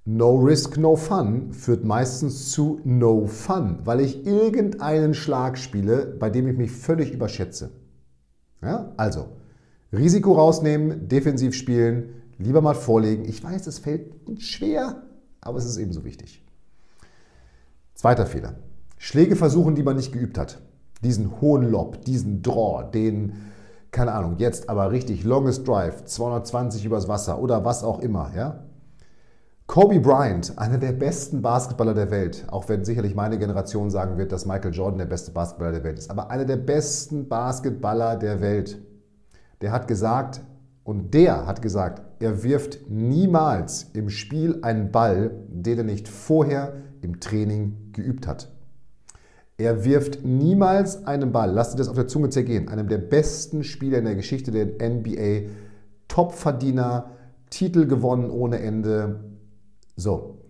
No 0.04 0.36
risk, 0.36 0.76
no 0.76 0.94
fun 0.94 1.52
führt 1.52 1.84
meistens 1.84 2.52
zu 2.52 2.80
no 2.84 3.26
fun, 3.26 3.80
weil 3.84 4.00
ich 4.00 4.24
irgendeinen 4.24 5.14
Schlag 5.14 5.58
spiele, 5.58 6.06
bei 6.06 6.30
dem 6.30 6.46
ich 6.46 6.56
mich 6.56 6.70
völlig 6.70 7.12
überschätze. 7.12 7.70
Ja? 8.62 8.92
Also, 8.96 9.30
Risiko 9.92 10.34
rausnehmen, 10.34 11.08
defensiv 11.08 11.54
spielen, 11.54 12.10
lieber 12.38 12.60
mal 12.60 12.74
vorlegen. 12.74 13.24
Ich 13.24 13.42
weiß, 13.42 13.66
es 13.66 13.80
fällt 13.80 14.12
schwer, 14.38 15.02
aber 15.40 15.58
es 15.58 15.64
ist 15.64 15.78
ebenso 15.78 16.04
wichtig. 16.04 16.44
Zweiter 17.94 18.26
Fehler. 18.26 18.54
Schläge 18.98 19.34
versuchen, 19.34 19.74
die 19.74 19.82
man 19.82 19.96
nicht 19.96 20.12
geübt 20.12 20.38
hat. 20.38 20.60
Diesen 21.02 21.40
hohen 21.40 21.68
Lob, 21.68 22.04
diesen 22.04 22.42
Draw, 22.42 22.90
den, 22.92 23.32
keine 23.96 24.12
Ahnung, 24.12 24.36
jetzt 24.36 24.68
aber 24.68 24.92
richtig 24.92 25.24
longest 25.24 25.66
Drive, 25.66 26.04
220 26.04 26.84
übers 26.84 27.08
Wasser 27.08 27.40
oder 27.40 27.64
was 27.64 27.82
auch 27.82 28.00
immer. 28.00 28.30
Ja? 28.36 28.64
Kobe 29.66 30.00
Bryant, 30.00 30.58
einer 30.58 30.76
der 30.76 30.92
besten 30.92 31.40
Basketballer 31.40 31.94
der 31.94 32.10
Welt, 32.10 32.44
auch 32.48 32.68
wenn 32.68 32.84
sicherlich 32.84 33.14
meine 33.14 33.38
Generation 33.38 33.90
sagen 33.90 34.18
wird, 34.18 34.32
dass 34.32 34.44
Michael 34.44 34.74
Jordan 34.74 34.98
der 34.98 35.06
beste 35.06 35.30
Basketballer 35.30 35.72
der 35.72 35.84
Welt 35.84 35.98
ist, 35.98 36.10
aber 36.10 36.30
einer 36.30 36.44
der 36.44 36.58
besten 36.58 37.26
Basketballer 37.26 38.16
der 38.16 38.42
Welt, 38.42 38.78
der 39.62 39.72
hat 39.72 39.88
gesagt, 39.88 40.42
und 40.84 41.14
der 41.14 41.46
hat 41.46 41.62
gesagt, 41.62 42.02
er 42.20 42.42
wirft 42.42 42.90
niemals 42.90 43.84
im 43.94 44.10
Spiel 44.10 44.58
einen 44.60 44.92
Ball, 44.92 45.30
den 45.48 45.78
er 45.78 45.84
nicht 45.84 46.06
vorher 46.06 46.74
im 47.00 47.18
Training 47.18 47.92
geübt 47.92 48.26
hat. 48.26 48.52
Er 49.58 49.84
wirft 49.84 50.24
niemals 50.24 51.06
einen 51.06 51.32
Ball, 51.32 51.50
lasst 51.50 51.74
dir 51.74 51.78
das 51.78 51.88
auf 51.88 51.96
der 51.96 52.08
Zunge 52.08 52.28
zergehen, 52.28 52.68
einem 52.68 52.88
der 52.88 52.98
besten 52.98 53.64
Spieler 53.64 53.98
in 53.98 54.04
der 54.04 54.14
Geschichte 54.14 54.50
der 54.50 54.66
NBA, 54.66 55.48
Topverdiener, 56.08 57.10
Titel 57.48 57.86
gewonnen 57.86 58.30
ohne 58.30 58.58
Ende. 58.58 59.20
So, 59.96 60.42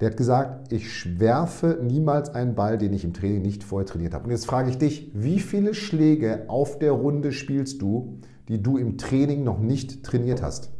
der 0.00 0.10
hat 0.10 0.16
gesagt, 0.16 0.72
ich 0.72 1.20
werfe 1.20 1.78
niemals 1.82 2.30
einen 2.30 2.54
Ball, 2.54 2.78
den 2.78 2.94
ich 2.94 3.04
im 3.04 3.12
Training 3.12 3.42
nicht 3.42 3.64
vorher 3.64 3.86
trainiert 3.86 4.14
habe. 4.14 4.24
Und 4.24 4.30
jetzt 4.30 4.46
frage 4.46 4.70
ich 4.70 4.78
dich, 4.78 5.10
wie 5.14 5.40
viele 5.40 5.74
Schläge 5.74 6.44
auf 6.48 6.78
der 6.78 6.92
Runde 6.92 7.32
spielst 7.32 7.82
du, 7.82 8.18
die 8.48 8.62
du 8.62 8.78
im 8.78 8.96
Training 8.96 9.44
noch 9.44 9.58
nicht 9.58 10.04
trainiert 10.04 10.42
hast? 10.42 10.70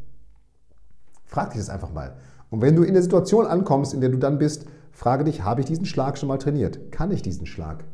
Frag 1.24 1.50
dich 1.50 1.60
das 1.60 1.70
einfach 1.70 1.92
mal. 1.92 2.16
Und 2.50 2.62
wenn 2.62 2.76
du 2.76 2.82
in 2.82 2.94
der 2.94 3.02
Situation 3.02 3.46
ankommst, 3.46 3.92
in 3.92 4.00
der 4.00 4.10
du 4.10 4.18
dann 4.18 4.38
bist, 4.38 4.66
frage 4.98 5.24
dich, 5.24 5.42
habe 5.42 5.60
ich 5.60 5.66
diesen 5.66 5.86
Schlag 5.86 6.18
schon 6.18 6.28
mal 6.28 6.38
trainiert? 6.38 6.90
Kann 6.92 7.10
ich 7.10 7.22
diesen 7.22 7.46
Schlag? 7.46 7.84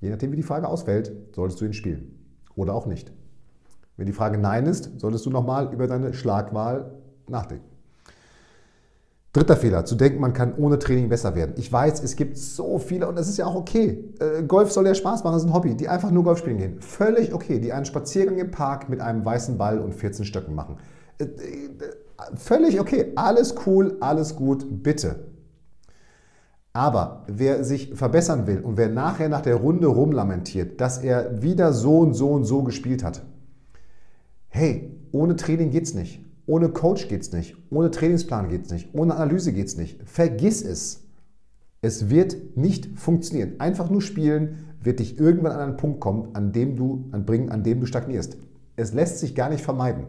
Je 0.00 0.10
nachdem, 0.10 0.32
wie 0.32 0.36
die 0.36 0.42
Frage 0.42 0.68
ausfällt, 0.68 1.12
solltest 1.34 1.60
du 1.60 1.64
ihn 1.64 1.72
spielen. 1.72 2.18
Oder 2.56 2.74
auch 2.74 2.86
nicht. 2.86 3.12
Wenn 3.96 4.06
die 4.06 4.12
Frage 4.12 4.38
Nein 4.38 4.66
ist, 4.66 5.00
solltest 5.00 5.24
du 5.24 5.30
nochmal 5.30 5.72
über 5.72 5.86
deine 5.86 6.12
Schlagwahl 6.12 6.92
nachdenken. 7.28 7.64
Dritter 9.32 9.56
Fehler, 9.56 9.84
zu 9.84 9.96
denken, 9.96 10.20
man 10.20 10.32
kann 10.32 10.54
ohne 10.56 10.78
Training 10.78 11.08
besser 11.08 11.34
werden. 11.34 11.54
Ich 11.56 11.72
weiß, 11.72 12.04
es 12.04 12.14
gibt 12.14 12.38
so 12.38 12.78
viele, 12.78 13.08
und 13.08 13.16
das 13.16 13.28
ist 13.28 13.36
ja 13.36 13.46
auch 13.46 13.56
okay. 13.56 14.04
Äh, 14.20 14.44
Golf 14.44 14.70
soll 14.70 14.86
ja 14.86 14.94
Spaß 14.94 15.24
machen, 15.24 15.34
das 15.34 15.42
ist 15.42 15.48
ein 15.48 15.54
Hobby, 15.54 15.74
die 15.74 15.88
einfach 15.88 16.12
nur 16.12 16.22
Golf 16.22 16.38
spielen 16.38 16.58
gehen. 16.58 16.80
Völlig 16.80 17.34
okay, 17.34 17.58
die 17.58 17.72
einen 17.72 17.84
Spaziergang 17.84 18.38
im 18.38 18.52
Park 18.52 18.88
mit 18.88 19.00
einem 19.00 19.24
weißen 19.24 19.58
Ball 19.58 19.80
und 19.80 19.92
14 19.92 20.24
Stöcken 20.24 20.54
machen. 20.54 20.76
Äh, 21.18 21.24
äh, 21.24 21.68
völlig 22.36 22.80
okay, 22.80 23.12
alles 23.16 23.54
cool, 23.66 23.96
alles 24.00 24.36
gut, 24.36 24.82
bitte. 24.82 25.32
Aber 26.72 27.24
wer 27.28 27.62
sich 27.62 27.94
verbessern 27.94 28.48
will 28.48 28.60
und 28.60 28.76
wer 28.76 28.88
nachher 28.88 29.28
nach 29.28 29.42
der 29.42 29.56
Runde 29.56 29.86
rumlamentiert, 29.86 30.80
dass 30.80 30.98
er 30.98 31.40
wieder 31.40 31.72
so 31.72 32.00
und 32.00 32.14
so 32.14 32.30
und 32.30 32.44
so 32.44 32.64
gespielt 32.64 33.04
hat, 33.04 33.22
hey, 34.48 34.92
ohne 35.12 35.36
Training 35.36 35.70
geht's 35.70 35.94
nicht. 35.94 36.24
Ohne 36.46 36.68
Coach 36.70 37.08
geht 37.08 37.22
es 37.22 37.32
nicht. 37.32 37.56
Ohne 37.70 37.90
Trainingsplan 37.90 38.48
geht 38.48 38.66
es 38.66 38.72
nicht. 38.72 38.92
Ohne 38.92 39.14
Analyse 39.14 39.52
geht 39.52 39.68
es 39.68 39.76
nicht. 39.76 40.00
Vergiss 40.04 40.62
es. 40.62 41.04
Es 41.80 42.10
wird 42.10 42.56
nicht 42.56 42.98
funktionieren. 42.98 43.60
Einfach 43.60 43.88
nur 43.88 44.02
spielen 44.02 44.74
wird 44.82 44.98
dich 44.98 45.18
irgendwann 45.18 45.52
an 45.52 45.60
einen 45.60 45.76
Punkt 45.76 46.00
kommen, 46.00 46.34
an 46.34 46.52
dem 46.52 46.76
du, 46.76 47.04
an 47.12 47.24
bringen, 47.24 47.50
an 47.50 47.62
dem 47.62 47.80
du 47.80 47.86
stagnierst. 47.86 48.36
Es 48.76 48.92
lässt 48.92 49.20
sich 49.20 49.34
gar 49.34 49.48
nicht 49.48 49.62
vermeiden. 49.62 50.06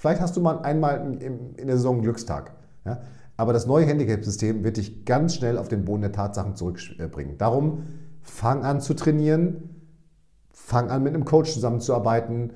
Vielleicht 0.00 0.22
hast 0.22 0.36
du 0.36 0.40
mal 0.40 0.60
einmal 0.62 1.18
in 1.20 1.66
der 1.66 1.76
Saison 1.76 1.96
einen 1.96 2.02
Glückstag. 2.02 2.52
Ja? 2.86 3.02
Aber 3.36 3.52
das 3.52 3.66
neue 3.66 3.84
Handicap-System 3.84 4.64
wird 4.64 4.78
dich 4.78 5.04
ganz 5.04 5.34
schnell 5.34 5.58
auf 5.58 5.68
den 5.68 5.84
Boden 5.84 6.00
der 6.00 6.12
Tatsachen 6.12 6.56
zurückbringen. 6.56 7.36
Darum 7.36 7.84
fang 8.22 8.64
an 8.64 8.80
zu 8.80 8.94
trainieren, 8.94 9.70
fang 10.52 10.88
an 10.88 11.02
mit 11.02 11.14
einem 11.14 11.24
Coach 11.24 11.52
zusammenzuarbeiten 11.52 12.52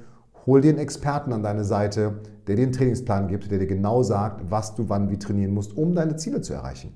Hol 0.46 0.60
dir 0.60 0.70
einen 0.70 0.78
Experten 0.78 1.32
an 1.32 1.42
deine 1.42 1.64
Seite, 1.64 2.20
der 2.46 2.56
dir 2.56 2.64
einen 2.64 2.72
Trainingsplan 2.72 3.28
gibt, 3.28 3.50
der 3.50 3.58
dir 3.58 3.66
genau 3.66 4.02
sagt, 4.02 4.50
was 4.50 4.74
du 4.74 4.88
wann 4.88 5.10
wie 5.10 5.18
trainieren 5.18 5.54
musst, 5.54 5.76
um 5.76 5.94
deine 5.94 6.16
Ziele 6.16 6.42
zu 6.42 6.52
erreichen. 6.52 6.92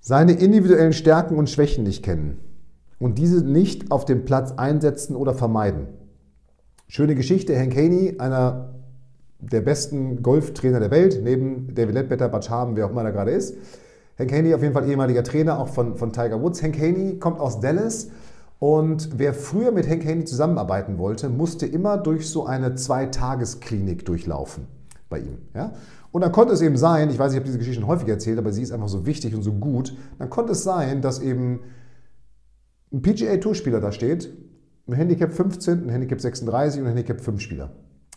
Seine 0.00 0.32
individuellen 0.32 0.94
Stärken 0.94 1.36
und 1.36 1.50
Schwächen 1.50 1.84
nicht 1.84 2.02
kennen 2.02 2.38
und 2.98 3.18
diese 3.18 3.44
nicht 3.44 3.92
auf 3.92 4.06
dem 4.06 4.24
Platz 4.24 4.52
einsetzen 4.52 5.14
oder 5.14 5.34
vermeiden. 5.34 5.88
Schöne 6.92 7.14
Geschichte, 7.14 7.56
Hank 7.56 7.76
Haney, 7.76 8.16
einer 8.18 8.74
der 9.38 9.60
besten 9.60 10.24
Golftrainer 10.24 10.80
der 10.80 10.90
Welt, 10.90 11.20
neben 11.22 11.72
David 11.72 11.94
Ledbetter, 11.94 12.28
Butch 12.28 12.50
Harmon, 12.50 12.74
wer 12.74 12.86
auch 12.86 12.90
immer 12.90 13.04
da 13.04 13.10
gerade 13.10 13.30
ist. 13.30 13.54
Hank 14.18 14.32
Haney 14.32 14.52
auf 14.52 14.60
jeden 14.60 14.74
Fall 14.74 14.90
ehemaliger 14.90 15.22
Trainer, 15.22 15.60
auch 15.60 15.68
von, 15.68 15.94
von 15.94 16.12
Tiger 16.12 16.42
Woods. 16.42 16.60
Hank 16.64 16.76
Haney 16.80 17.20
kommt 17.20 17.38
aus 17.38 17.60
Dallas 17.60 18.08
und 18.58 19.10
wer 19.18 19.34
früher 19.34 19.70
mit 19.70 19.88
Hank 19.88 20.04
Haney 20.04 20.24
zusammenarbeiten 20.24 20.98
wollte, 20.98 21.28
musste 21.28 21.64
immer 21.64 21.96
durch 21.96 22.28
so 22.28 22.44
eine 22.44 22.74
Zwei-Tages-Klinik 22.74 24.04
durchlaufen 24.04 24.66
bei 25.08 25.20
ihm. 25.20 25.38
Ja? 25.54 25.74
Und 26.10 26.22
dann 26.22 26.32
konnte 26.32 26.54
es 26.54 26.60
eben 26.60 26.76
sein, 26.76 27.08
ich 27.08 27.20
weiß, 27.20 27.30
ich 27.30 27.36
habe 27.36 27.46
diese 27.46 27.58
Geschichte 27.58 27.80
schon 27.80 27.88
häufig 27.88 28.08
erzählt, 28.08 28.36
aber 28.36 28.50
sie 28.50 28.62
ist 28.62 28.72
einfach 28.72 28.88
so 28.88 29.06
wichtig 29.06 29.36
und 29.36 29.42
so 29.42 29.52
gut, 29.52 29.96
dann 30.18 30.28
konnte 30.28 30.50
es 30.50 30.64
sein, 30.64 31.02
dass 31.02 31.20
eben 31.20 31.60
ein 32.92 33.00
PGA-Tourspieler 33.00 33.80
da 33.80 33.92
steht, 33.92 34.28
ein 34.90 34.96
Handicap 34.96 35.32
15, 35.32 35.84
ein 35.84 35.88
Handicap 35.88 36.20
36 36.20 36.80
und 36.80 36.86
ein 36.86 36.96
Handicap 36.96 37.20
5 37.20 37.40
Spieler. 37.40 37.70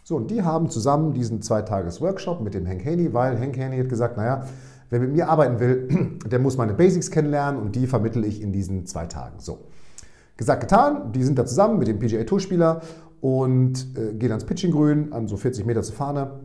So, 0.04 0.18
und 0.18 0.30
die 0.32 0.42
haben 0.42 0.70
zusammen 0.70 1.14
diesen 1.14 1.42
Zwei-Tages-Workshop 1.42 2.42
mit 2.42 2.54
dem 2.54 2.68
Hank 2.68 2.86
Haney, 2.86 3.14
weil 3.14 3.40
Hank 3.40 3.58
Haney 3.58 3.78
hat 3.78 3.90
gesagt, 3.90 4.18
naja, 4.18 4.46
wer 4.90 5.00
mit 5.00 5.14
mir 5.14 5.30
arbeiten 5.30 5.60
will, 5.60 6.20
der 6.30 6.40
muss 6.40 6.58
meine 6.58 6.74
Basics 6.74 7.10
kennenlernen 7.10 7.62
und 7.62 7.76
die 7.76 7.88
vermittle 7.88 8.26
ich 8.26 8.42
in 8.42 8.52
diesen 8.52 8.86
zwei 8.86 9.06
Tagen. 9.06 9.40
So. 9.40 9.60
Gesagt, 10.36 10.62
getan, 10.62 11.12
die 11.14 11.24
sind 11.24 11.38
da 11.38 11.46
zusammen 11.46 11.80
mit 11.80 11.88
dem 11.88 12.00
PGA 12.00 12.24
Tour-Spieler 12.24 12.82
und 13.22 13.88
äh, 13.98 14.14
gehen 14.14 14.32
ans 14.32 14.46
Pitching-Grün, 14.46 15.14
an 15.14 15.28
so 15.28 15.38
40 15.38 15.66
Meter 15.66 15.84
zur 15.84 15.96
Fahne. 15.96 16.40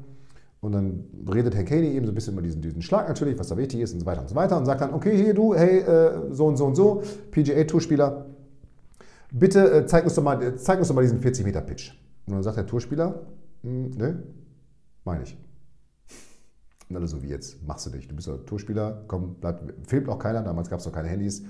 Und 0.61 0.73
dann 0.73 1.05
redet 1.33 1.55
Herr 1.55 1.65
Caney 1.65 1.89
eben 1.89 2.05
so 2.05 2.13
ein 2.13 2.15
bisschen 2.15 2.35
über 2.35 2.43
diesen, 2.43 2.61
diesen 2.61 2.83
Schlag 2.83 3.09
natürlich, 3.09 3.39
was 3.39 3.49
da 3.49 3.57
wichtig 3.57 3.81
ist 3.81 3.93
und 3.93 4.01
so 4.01 4.07
weiter 4.07 4.21
und 4.21 4.29
so 4.29 4.35
weiter. 4.35 4.57
Und 4.57 4.67
sagt 4.67 4.81
dann, 4.81 4.93
okay, 4.93 5.17
hier 5.17 5.35
du, 5.35 5.55
hey, 5.55 5.79
äh, 5.79 6.33
so 6.33 6.47
und 6.47 6.57
so 6.57 6.67
und 6.67 6.75
so, 6.75 7.03
PGA 7.31 7.65
Tourspieler, 7.65 8.27
bitte 9.33 9.71
äh, 9.71 9.87
zeig, 9.87 10.05
uns 10.05 10.15
doch 10.15 10.23
mal, 10.23 10.57
zeig 10.57 10.79
uns 10.79 10.89
doch 10.89 10.95
mal 10.95 11.03
diesen 11.03 11.21
40 11.21 11.45
Meter 11.45 11.61
Pitch. 11.61 11.93
Und 12.27 12.35
dann 12.35 12.43
sagt 12.43 12.57
der 12.57 12.67
Tourspieler, 12.67 13.27
hm, 13.63 13.91
ne, 13.91 14.23
meine 15.05 15.23
ich. 15.23 15.37
Und 16.89 16.97
alle 16.97 17.07
so 17.07 17.23
wie 17.23 17.29
jetzt, 17.29 17.63
machst 17.67 17.87
du 17.87 17.91
dich. 17.91 18.09
Du 18.09 18.15
bist 18.15 18.29
ja 18.29 18.37
Tourspieler, 18.37 19.05
komm, 19.09 19.37
bleib, 19.41 19.73
filmt 19.87 20.09
auch 20.09 20.19
keiner, 20.19 20.43
damals 20.43 20.71
gab 20.71 20.81
es 20.81 20.87
noch 20.87 20.93
keine 20.93 21.09
Handys. 21.09 21.43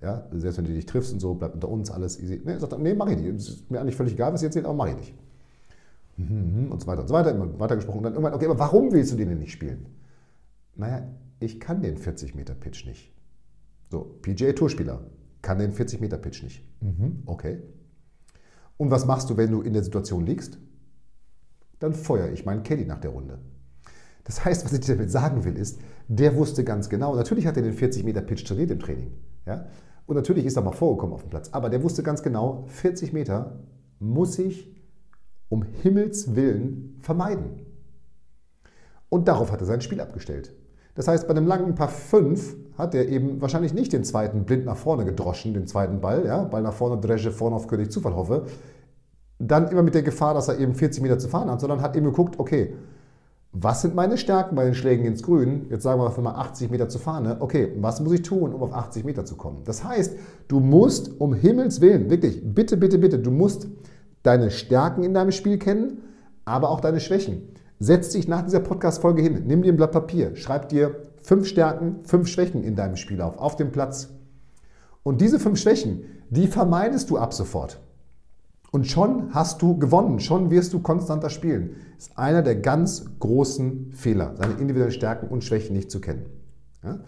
Ja, 0.00 0.28
selbst 0.32 0.58
wenn 0.58 0.66
du 0.66 0.72
dich 0.72 0.86
triffst 0.86 1.12
und 1.12 1.20
so, 1.20 1.34
bleibt 1.34 1.54
unter 1.54 1.68
uns 1.68 1.90
alles 1.90 2.20
easy. 2.20 2.40
Nee, 2.44 2.58
sagt 2.58 2.78
nee, 2.78 2.94
mach 2.94 3.08
ich 3.08 3.16
nicht. 3.16 3.26
Ist 3.26 3.70
mir 3.70 3.80
eigentlich 3.80 3.96
völlig 3.96 4.12
egal, 4.12 4.32
was 4.32 4.42
ihr 4.42 4.48
erzählt, 4.48 4.66
aber 4.66 4.74
mach 4.74 4.88
ich 4.88 4.96
nicht. 4.96 5.14
Mhm, 6.16 6.70
und 6.70 6.80
so 6.80 6.86
weiter 6.86 7.02
und 7.02 7.08
so 7.08 7.14
weiter, 7.14 7.30
immer 7.30 7.58
weiter 7.58 7.76
gesprochen. 7.76 7.98
Und 7.98 8.04
dann 8.04 8.12
irgendwann, 8.12 8.34
okay, 8.34 8.44
aber 8.44 8.58
warum 8.58 8.92
willst 8.92 9.12
du 9.12 9.16
den 9.16 9.30
denn 9.30 9.38
nicht 9.38 9.52
spielen? 9.52 9.86
Naja, 10.76 11.08
ich 11.40 11.58
kann 11.58 11.80
den 11.80 11.96
40 11.96 12.34
Meter 12.34 12.54
Pitch 12.54 12.86
nicht. 12.86 13.12
So, 13.90 14.18
PGA 14.22 14.52
Tourspieler 14.52 15.00
kann 15.44 15.58
den 15.58 15.72
40 15.72 16.00
Meter 16.00 16.18
Pitch 16.18 16.42
nicht. 16.42 16.64
Mhm, 16.80 17.22
okay. 17.26 17.62
Und 18.76 18.90
was 18.90 19.06
machst 19.06 19.30
du, 19.30 19.36
wenn 19.36 19.52
du 19.52 19.62
in 19.62 19.72
der 19.72 19.84
Situation 19.84 20.26
liegst? 20.26 20.58
Dann 21.78 21.92
feuere 21.92 22.32
ich 22.32 22.44
meinen 22.44 22.64
Caddy 22.64 22.86
nach 22.86 22.98
der 22.98 23.12
Runde. 23.12 23.38
Das 24.24 24.44
heißt, 24.44 24.64
was 24.64 24.72
ich 24.72 24.80
damit 24.80 25.10
sagen 25.10 25.44
will, 25.44 25.56
ist, 25.56 25.78
der 26.08 26.34
wusste 26.34 26.64
ganz 26.64 26.88
genau, 26.88 27.14
natürlich 27.14 27.46
hat 27.46 27.56
er 27.56 27.62
den 27.62 27.74
40 27.74 28.04
Meter 28.04 28.22
Pitch 28.22 28.44
trainiert 28.44 28.70
im 28.70 28.80
Training. 28.80 29.12
Ja? 29.46 29.66
Und 30.06 30.16
natürlich 30.16 30.46
ist 30.46 30.56
er 30.56 30.62
mal 30.62 30.72
vorgekommen 30.72 31.14
auf 31.14 31.22
dem 31.22 31.30
Platz. 31.30 31.50
Aber 31.52 31.68
der 31.68 31.82
wusste 31.82 32.02
ganz 32.02 32.22
genau, 32.22 32.64
40 32.68 33.12
Meter 33.12 33.60
muss 34.00 34.38
ich 34.38 34.74
um 35.50 35.62
Himmels 35.62 36.34
Willen 36.34 36.96
vermeiden. 37.00 37.66
Und 39.10 39.28
darauf 39.28 39.52
hat 39.52 39.60
er 39.60 39.66
sein 39.66 39.82
Spiel 39.82 40.00
abgestellt. 40.00 40.54
Das 40.94 41.06
heißt, 41.06 41.28
bei 41.28 41.34
einem 41.34 41.46
langen 41.46 41.74
Paar 41.74 41.88
5 41.88 42.56
hat 42.76 42.94
er 42.94 43.08
eben 43.08 43.40
wahrscheinlich 43.40 43.74
nicht 43.74 43.92
den 43.92 44.04
zweiten 44.04 44.44
blind 44.44 44.64
nach 44.64 44.76
vorne 44.76 45.04
gedroschen, 45.04 45.54
den 45.54 45.66
zweiten 45.66 46.00
Ball, 46.00 46.26
ja, 46.26 46.44
Ball 46.44 46.62
nach 46.62 46.72
vorne, 46.72 47.00
Dresche, 47.00 47.30
vorne 47.30 47.56
auf 47.56 47.66
König 47.66 47.90
Zufall 47.90 48.14
hoffe. 48.14 48.46
Dann 49.38 49.68
immer 49.68 49.82
mit 49.82 49.94
der 49.94 50.02
Gefahr, 50.02 50.34
dass 50.34 50.48
er 50.48 50.58
eben 50.58 50.74
40 50.74 51.02
Meter 51.02 51.18
zu 51.18 51.28
fahren 51.28 51.50
hat, 51.50 51.60
sondern 51.60 51.82
hat 51.82 51.96
eben 51.96 52.06
geguckt, 52.06 52.38
okay, 52.38 52.74
was 53.56 53.82
sind 53.82 53.94
meine 53.94 54.18
Stärken 54.18 54.56
bei 54.56 54.64
den 54.64 54.74
Schlägen 54.74 55.04
ins 55.04 55.22
Grün? 55.22 55.66
Jetzt 55.70 55.84
sagen 55.84 56.00
wir 56.00 56.22
mal 56.22 56.34
80 56.34 56.70
Meter 56.72 56.88
zu 56.88 56.98
Fahne. 56.98 57.36
Okay, 57.38 57.72
was 57.78 58.00
muss 58.00 58.12
ich 58.12 58.22
tun, 58.22 58.52
um 58.52 58.60
auf 58.62 58.72
80 58.72 59.04
Meter 59.04 59.24
zu 59.24 59.36
kommen? 59.36 59.62
Das 59.64 59.84
heißt, 59.84 60.16
du 60.48 60.58
musst 60.58 61.20
um 61.20 61.34
Himmels 61.34 61.80
Willen, 61.80 62.10
wirklich, 62.10 62.42
bitte, 62.42 62.76
bitte, 62.76 62.98
bitte, 62.98 63.20
du 63.20 63.30
musst 63.30 63.68
deine 64.24 64.50
Stärken 64.50 65.04
in 65.04 65.14
deinem 65.14 65.30
Spiel 65.30 65.58
kennen, 65.58 65.98
aber 66.44 66.70
auch 66.70 66.80
deine 66.80 66.98
Schwächen. 66.98 67.42
Setz 67.78 68.10
dich 68.10 68.26
nach 68.26 68.42
dieser 68.42 68.60
Podcast-Folge 68.60 69.22
hin, 69.22 69.44
nimm 69.46 69.62
dir 69.62 69.72
ein 69.72 69.76
Blatt 69.76 69.92
Papier, 69.92 70.34
schreib 70.34 70.68
dir 70.68 71.02
fünf 71.24 71.48
Stärken, 71.48 72.04
fünf 72.04 72.28
Schwächen 72.28 72.62
in 72.62 72.76
deinem 72.76 72.96
Spiel 72.96 73.20
auf, 73.20 73.56
dem 73.56 73.72
Platz. 73.72 74.10
Und 75.02 75.20
diese 75.20 75.40
fünf 75.40 75.58
Schwächen, 75.58 76.04
die 76.30 76.46
vermeidest 76.46 77.10
du 77.10 77.18
ab 77.18 77.34
sofort. 77.34 77.80
Und 78.70 78.86
schon 78.86 79.34
hast 79.34 79.62
du 79.62 79.78
gewonnen, 79.78 80.20
schon 80.20 80.50
wirst 80.50 80.72
du 80.72 80.80
konstanter 80.80 81.30
spielen. 81.30 81.76
Das 81.96 82.08
ist 82.08 82.18
einer 82.18 82.42
der 82.42 82.56
ganz 82.56 83.04
großen 83.20 83.92
Fehler, 83.92 84.34
seine 84.36 84.54
individuellen 84.54 84.92
Stärken 84.92 85.28
und 85.28 85.44
Schwächen 85.44 85.74
nicht 85.74 85.90
zu 85.90 86.00
kennen. 86.00 86.26
Ja? 86.82 86.98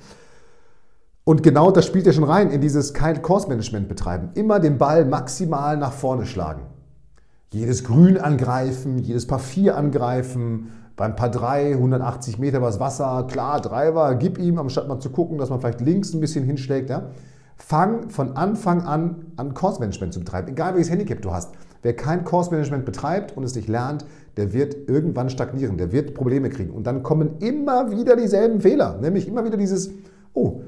Und 1.25 1.43
genau 1.43 1.73
das 1.73 1.85
spielt 1.85 2.07
ja 2.07 2.13
schon 2.13 2.25
rein 2.25 2.51
in 2.51 2.61
dieses 2.61 2.95
kein 2.95 3.21
Course-Management 3.21 3.89
betreiben. 3.89 4.31
Immer 4.35 4.61
den 4.61 4.79
Ball 4.79 5.05
maximal 5.05 5.77
nach 5.77 5.93
vorne 5.93 6.25
schlagen. 6.25 6.63
Jedes 7.53 7.85
Grün 7.85 8.17
angreifen, 8.17 8.99
jedes 8.99 9.27
Paar 9.27 9.41
4 9.41 9.77
angreifen, 9.77 10.71
beim 10.97 11.15
Paar 11.15 11.31
3 11.31 11.73
180 11.73 12.39
Meter 12.39 12.59
übers 12.59 12.81
Wasser, 12.81 13.27
klar, 13.31 13.61
Driver, 13.61 14.15
gib 14.15 14.39
ihm, 14.39 14.59
anstatt 14.59 14.89
mal 14.89 14.99
zu 14.99 15.11
gucken, 15.11 15.39
dass 15.39 15.51
man 15.51 15.61
vielleicht 15.61 15.83
links 15.83 16.15
ein 16.15 16.21
bisschen 16.21 16.45
hinschlägt. 16.45 16.89
Ja? 16.89 17.11
Fang 17.57 18.11
von 18.11 18.37
Anfang 18.37 18.83
an 18.83 19.27
an 19.37 19.55
Course-Management 19.55 20.15
zu 20.15 20.21
betreiben, 20.21 20.49
egal 20.49 20.75
welches 20.75 20.91
Handicap 20.91 21.21
du 21.23 21.33
hast. 21.33 21.53
Wer 21.83 21.95
kein 21.95 22.25
Course-Management 22.25 22.85
betreibt 22.85 23.37
und 23.37 23.45
es 23.45 23.55
nicht 23.55 23.69
lernt, 23.69 24.05
der 24.37 24.53
wird 24.53 24.89
irgendwann 24.89 25.31
stagnieren, 25.31 25.77
der 25.77 25.93
wird 25.93 26.15
Probleme 26.15 26.49
kriegen. 26.49 26.71
Und 26.71 26.87
dann 26.87 27.03
kommen 27.03 27.39
immer 27.39 27.91
wieder 27.91 28.17
dieselben 28.17 28.61
Fehler, 28.61 28.99
nämlich 29.01 29.29
immer 29.29 29.45
wieder 29.45 29.57
dieses, 29.57 29.91
oh, 30.33 30.63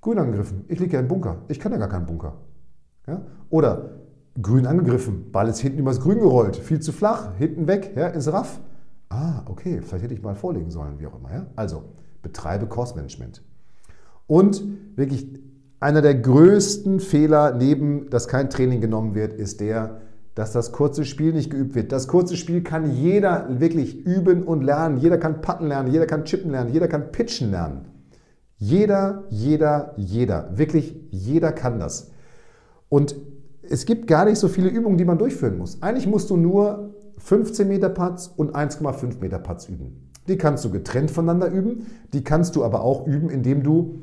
grün 0.00 0.18
angegriffen, 0.18 0.64
ich 0.68 0.78
liege 0.78 0.94
ja 0.94 1.00
im 1.00 1.08
Bunker, 1.08 1.38
ich 1.48 1.58
kann 1.58 1.72
ja 1.72 1.78
gar 1.78 1.88
keinen 1.88 2.06
Bunker. 2.06 2.34
Ja? 3.06 3.22
Oder 3.50 3.90
grün 4.40 4.66
angegriffen, 4.66 5.30
Ball 5.32 5.48
ist 5.48 5.58
hinten 5.58 5.80
übers 5.80 6.00
Grün 6.00 6.20
gerollt, 6.20 6.56
viel 6.56 6.80
zu 6.80 6.92
flach, 6.92 7.36
hinten 7.38 7.66
weg, 7.66 7.92
ja, 7.96 8.08
ins 8.08 8.32
Raff. 8.32 8.60
Ah, 9.08 9.42
okay, 9.46 9.80
vielleicht 9.82 10.04
hätte 10.04 10.14
ich 10.14 10.22
mal 10.22 10.34
vorlegen 10.34 10.70
sollen, 10.70 10.98
wie 10.98 11.06
auch 11.06 11.18
immer. 11.18 11.32
Ja? 11.32 11.46
Also, 11.56 11.84
betreibe 12.22 12.66
Course-Management. 12.66 13.42
Und 14.26 14.62
wirklich 14.96 15.28
einer 15.78 16.02
der 16.02 16.14
größten 16.14 17.00
Fehler, 17.00 17.54
neben 17.54 18.10
dass 18.10 18.28
kein 18.28 18.50
Training 18.50 18.80
genommen 18.80 19.14
wird, 19.14 19.34
ist 19.34 19.60
der, 19.60 20.00
dass 20.34 20.52
das 20.52 20.72
kurze 20.72 21.04
Spiel 21.04 21.32
nicht 21.32 21.50
geübt 21.50 21.74
wird. 21.74 21.92
Das 21.92 22.08
kurze 22.08 22.36
Spiel 22.36 22.62
kann 22.62 22.90
jeder 22.90 23.60
wirklich 23.60 24.04
üben 24.04 24.42
und 24.42 24.62
lernen. 24.62 24.98
Jeder 24.98 25.18
kann 25.18 25.40
putten 25.40 25.68
lernen, 25.68 25.90
jeder 25.90 26.06
kann 26.06 26.24
chippen 26.24 26.50
lernen, 26.50 26.72
jeder 26.72 26.88
kann 26.88 27.12
pitchen 27.12 27.50
lernen. 27.50 27.86
Jeder, 28.58 29.24
jeder, 29.30 29.92
jeder, 29.96 30.50
wirklich 30.56 30.96
jeder 31.10 31.52
kann 31.52 31.78
das. 31.78 32.10
Und 32.88 33.16
es 33.62 33.84
gibt 33.84 34.06
gar 34.06 34.24
nicht 34.24 34.38
so 34.38 34.48
viele 34.48 34.68
Übungen, 34.68 34.96
die 34.96 35.04
man 35.04 35.18
durchführen 35.18 35.58
muss. 35.58 35.82
Eigentlich 35.82 36.06
musst 36.06 36.30
du 36.30 36.36
nur 36.36 36.95
15 37.26 37.66
Meter 37.66 37.88
Putts 37.88 38.28
und 38.28 38.54
1,5 38.54 39.18
Meter 39.18 39.40
Putts 39.40 39.68
üben. 39.68 40.12
Die 40.28 40.38
kannst 40.38 40.64
du 40.64 40.70
getrennt 40.70 41.10
voneinander 41.10 41.48
üben, 41.48 41.86
die 42.12 42.22
kannst 42.22 42.54
du 42.54 42.62
aber 42.62 42.82
auch 42.82 43.04
üben, 43.04 43.30
indem 43.30 43.64
du 43.64 44.02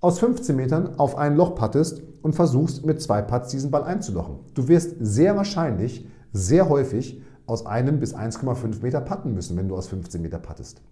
aus 0.00 0.18
15 0.18 0.56
Metern 0.56 0.98
auf 0.98 1.16
ein 1.16 1.36
Loch 1.36 1.54
pattest 1.54 2.02
und 2.20 2.34
versuchst 2.34 2.84
mit 2.84 3.00
zwei 3.00 3.22
Putts 3.22 3.50
diesen 3.50 3.70
Ball 3.70 3.84
einzulochen. 3.84 4.40
Du 4.54 4.66
wirst 4.66 4.96
sehr 4.98 5.36
wahrscheinlich, 5.36 6.08
sehr 6.32 6.68
häufig 6.68 7.22
aus 7.46 7.64
einem 7.64 8.00
bis 8.00 8.16
1,5 8.16 8.82
Meter 8.82 9.02
patten 9.02 9.34
müssen, 9.34 9.56
wenn 9.56 9.68
du 9.68 9.76
aus 9.76 9.86
15 9.86 10.20
Meter 10.20 10.40
pattest. 10.40 10.82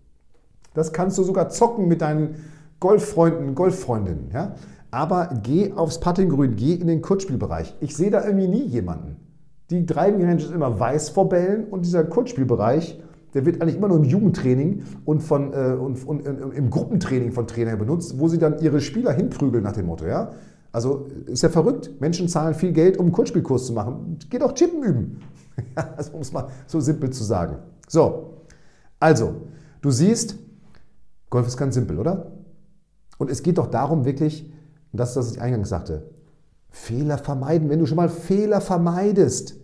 Das 0.73 0.93
kannst 0.93 1.19
du 1.19 1.25
sogar 1.25 1.49
zocken 1.49 1.89
mit 1.89 2.01
deinen 2.01 2.37
Golffreunden, 2.79 3.57
Golffreundinnen. 3.57 4.31
Ja? 4.33 4.55
Aber 4.93 5.31
geh 5.43 5.73
aufs 5.73 5.99
Puttinggrün, 5.99 6.55
geh 6.55 6.75
in 6.75 6.87
den 6.87 7.03
Kurzspielbereich. 7.03 7.75
Ich 7.81 7.97
sehe 7.97 8.13
da 8.13 8.25
irgendwie 8.25 8.47
nie 8.47 8.67
jemanden. 8.67 9.26
Die 9.71 9.85
Driving 9.85 10.25
Range 10.25 10.43
ist 10.43 10.53
immer 10.53 10.79
weiß 10.79 11.11
vor 11.11 11.29
Bällen 11.29 11.65
und 11.65 11.85
dieser 11.85 12.05
Kurzspielbereich, 12.05 13.01
der 13.35 13.45
wird 13.45 13.61
eigentlich 13.61 13.77
immer 13.77 13.89
nur 13.89 13.99
im 13.99 14.05
Jugendtraining 14.05 14.85
und, 15.05 15.23
von, 15.23 15.53
äh, 15.53 15.77
und, 15.79 16.07
und, 16.07 16.27
und, 16.27 16.55
im 16.55 16.71
Gruppentraining 16.71 17.33
von 17.33 17.47
Trainern 17.47 17.79
benutzt, 17.79 18.19
wo 18.19 18.29
sie 18.29 18.39
dann 18.39 18.61
ihre 18.61 18.81
Spieler 18.81 19.13
hinprügeln 19.13 19.65
nach 19.65 19.73
dem 19.73 19.87
Motto. 19.87 20.07
Ja? 20.07 20.31
Also 20.73 21.07
ist 21.27 21.43
ja 21.43 21.49
verrückt. 21.49 22.01
Menschen 22.01 22.29
zahlen 22.29 22.55
viel 22.55 22.73
Geld, 22.73 22.97
um 22.97 23.07
einen 23.07 23.13
Kurzspielkurs 23.13 23.67
zu 23.67 23.73
machen. 23.73 24.19
Geh 24.31 24.39
doch 24.39 24.55
Chippen 24.55 24.83
üben. 24.83 25.21
also, 25.75 26.13
um 26.13 26.21
es 26.21 26.33
mal 26.33 26.49
so 26.67 26.81
simpel 26.81 27.11
zu 27.11 27.25
sagen. 27.25 27.59
So, 27.89 28.45
also, 29.01 29.43
du 29.81 29.91
siehst, 29.91 30.37
Golf 31.29 31.47
ist 31.47 31.57
ganz 31.57 31.75
simpel, 31.75 31.99
oder? 31.99 32.33
Und 33.19 33.31
es 33.31 33.43
geht 33.43 33.59
doch 33.59 33.67
darum, 33.67 34.05
wirklich, 34.05 34.53
und 34.93 35.01
das, 35.01 35.17
was 35.17 35.33
ich 35.33 35.41
eingangs 35.41 35.69
sagte, 35.69 36.11
Fehler 36.77 37.17
vermeiden. 37.17 37.71
Wenn 37.71 37.79
du 37.79 37.87
schon 37.87 37.97
mal 37.97 38.11
Fehler 38.11 38.61
vermeidest 38.61 39.57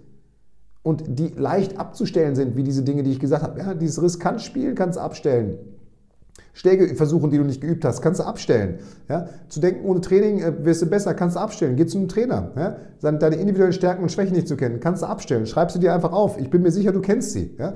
und 0.82 1.04
die 1.06 1.28
leicht 1.28 1.78
abzustellen 1.78 2.34
sind, 2.34 2.56
wie 2.56 2.62
diese 2.62 2.82
Dinge, 2.82 3.02
die 3.02 3.12
ich 3.12 3.20
gesagt 3.20 3.42
habe, 3.42 3.60
ja, 3.60 3.74
dieses 3.74 4.02
riskant 4.02 4.40
Spielen 4.40 4.74
kannst 4.74 4.96
du 4.96 5.02
abstellen. 5.02 5.58
Schläge 6.54 6.94
versuchen, 6.96 7.30
die 7.30 7.36
du 7.36 7.44
nicht 7.44 7.60
geübt 7.60 7.84
hast, 7.84 8.00
kannst 8.00 8.20
du 8.20 8.24
abstellen. 8.24 8.78
Ja? 9.08 9.28
Zu 9.48 9.60
denken, 9.60 9.84
ohne 9.84 10.00
Training 10.00 10.40
äh, 10.40 10.64
wirst 10.64 10.82
du 10.82 10.86
besser, 10.86 11.14
kannst 11.14 11.36
du 11.36 11.40
abstellen. 11.40 11.76
Geh 11.76 11.86
zu 11.86 11.98
einem 11.98 12.08
Trainer. 12.08 12.50
Ja? 12.56 13.12
Deine 13.12 13.36
individuellen 13.36 13.74
Stärken 13.74 14.02
und 14.02 14.10
Schwächen 14.10 14.34
nicht 14.34 14.48
zu 14.48 14.56
kennen, 14.56 14.80
kannst 14.80 15.02
du 15.02 15.06
abstellen. 15.06 15.46
Schreib 15.46 15.70
sie 15.70 15.78
dir 15.78 15.94
einfach 15.94 16.12
auf. 16.12 16.40
Ich 16.40 16.50
bin 16.50 16.62
mir 16.62 16.72
sicher, 16.72 16.92
du 16.92 17.00
kennst 17.00 17.32
sie. 17.32 17.54
Ja? 17.58 17.74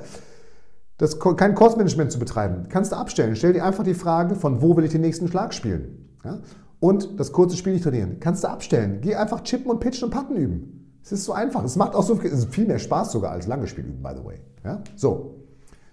Das, 0.97 1.21
kein 1.21 1.55
Kursmanagement 1.55 2.11
zu 2.11 2.19
betreiben, 2.19 2.69
kannst 2.71 2.93
du 2.93 2.97
abstellen. 2.97 3.37
Stell 3.37 3.53
dir 3.53 3.65
einfach 3.65 3.85
die 3.85 3.95
Frage, 3.95 4.35
von 4.35 4.63
wo 4.63 4.77
will 4.77 4.85
ich 4.85 4.93
den 4.93 5.03
nächsten 5.03 5.29
Schlag 5.29 5.53
spielen? 5.53 6.17
Ja? 6.25 6.39
Und 6.81 7.19
das 7.19 7.33
kurze 7.33 7.57
Spiel 7.57 7.73
nicht 7.73 7.85
trainieren. 7.85 8.19
Kannst 8.21 8.45
du 8.45 8.49
abstellen. 8.49 8.99
Geh 9.01 9.15
einfach 9.15 9.43
chippen 9.43 9.71
und 9.71 9.81
pitchen 9.81 10.05
und 10.05 10.11
patten 10.11 10.37
üben. 10.37 10.99
Es 11.03 11.13
ist 11.13 11.25
so 11.25 11.33
einfach. 11.33 11.65
Es 11.65 11.77
macht 11.77 11.95
auch 11.95 12.03
so 12.03 12.17
viel, 12.17 12.37
viel 12.37 12.67
mehr 12.67 12.79
Spaß 12.79 13.13
sogar 13.13 13.33
als 13.33 13.47
lange 13.47 13.67
Spiel 13.67 13.85
üben, 13.85 14.03
by 14.03 14.11
the 14.17 14.25
way. 14.25 14.41
Ja? 14.65 14.83
So. 14.97 15.45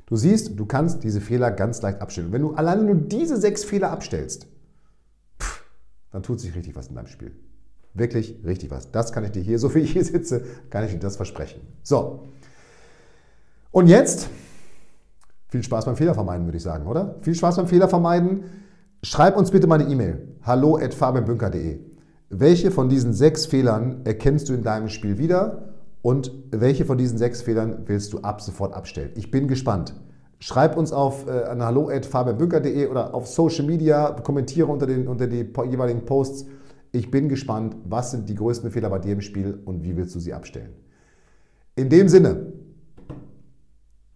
Du 0.06 0.18
siehst, 0.18 0.60
du 0.60 0.66
kannst 0.66 1.04
diese 1.04 1.22
Fehler 1.22 1.52
ganz 1.52 1.82
leicht 1.82 2.02
abstellen. 2.02 2.28
Und 2.28 2.34
wenn 2.34 2.42
du 2.42 2.54
alleine 2.54 2.84
nur 2.84 2.96
diese 2.96 3.38
sechs 3.38 3.64
Fehler 3.64 3.92
abstellst, 3.92 4.48
pff, 5.40 5.64
dann 6.12 6.24
tut 6.24 6.40
sich 6.40 6.54
richtig 6.56 6.76
was 6.76 6.88
in 6.88 6.96
deinem 6.96 7.08
Spiel. 7.08 7.32
Wirklich 7.94 8.40
richtig 8.44 8.72
was. 8.72 8.92
Das 8.92 9.12
kann 9.12 9.24
ich 9.24 9.32
dir 9.32 9.42
hier, 9.42 9.60
so 9.60 9.74
wie 9.76 9.80
ich 9.80 9.94
hier 9.94 10.04
sitze, 10.04 10.44
kann 10.70 10.84
ich 10.84 10.92
dir 10.92 11.00
das 11.00 11.16
versprechen. 11.16 11.62
So. 11.84 12.28
Und 13.72 13.88
jetzt 13.88 14.30
viel 15.50 15.64
Spaß 15.64 15.86
beim 15.86 15.96
Fehler 15.96 16.16
vermeiden, 16.16 16.46
würde 16.48 16.58
ich 16.58 16.64
sagen, 16.64 16.88
oder? 16.88 17.16
Viel 17.22 17.36
Spaß 17.36 17.58
beim 17.58 17.68
Fehler 17.68 17.88
vermeiden. 17.88 18.46
Schreib 19.06 19.36
uns 19.36 19.52
bitte 19.52 19.68
mal 19.68 19.82
eine 19.82 19.92
E-Mail. 19.92 20.30
Hallo 20.44 20.78
at 20.78 20.94
fabianbünker.de. 20.94 21.78
Welche 22.30 22.72
von 22.72 22.88
diesen 22.88 23.12
sechs 23.12 23.46
Fehlern 23.46 24.00
erkennst 24.06 24.48
du 24.48 24.54
in 24.54 24.64
deinem 24.64 24.88
Spiel 24.88 25.18
wieder 25.18 25.74
und 26.02 26.32
welche 26.52 26.86
von 26.86 26.98
diesen 26.98 27.18
sechs 27.18 27.42
Fehlern 27.42 27.84
willst 27.86 28.14
du 28.14 28.20
ab 28.20 28.40
sofort 28.40 28.74
abstellen? 28.74 29.12
Ich 29.16 29.30
bin 29.30 29.50
gespannt. 29.50 29.94
Schreib 30.40 30.78
uns 30.78 30.94
auf 30.94 31.28
äh, 31.28 31.32
an 31.32 31.62
hallo 31.62 31.90
at 31.90 32.06
fabianbünker.de 32.06 32.88
oder 32.88 33.14
auf 33.14 33.28
Social 33.28 33.66
Media, 33.66 34.10
kommentiere 34.24 34.68
unter, 34.68 34.86
den, 34.88 35.10
unter 35.10 35.28
die 35.28 35.50
jeweiligen 35.70 36.06
Posts. 36.06 36.46
Ich 36.94 37.12
bin 37.12 37.28
gespannt, 37.28 37.76
was 37.84 38.12
sind 38.12 38.30
die 38.30 38.36
größten 38.36 38.72
Fehler 38.72 38.90
bei 38.90 39.00
dir 39.00 39.12
im 39.12 39.22
Spiel 39.22 39.60
und 39.66 39.84
wie 39.84 39.98
willst 39.98 40.16
du 40.16 40.20
sie 40.20 40.34
abstellen. 40.34 40.72
In 41.76 41.90
dem 41.90 42.08
Sinne, 42.08 42.54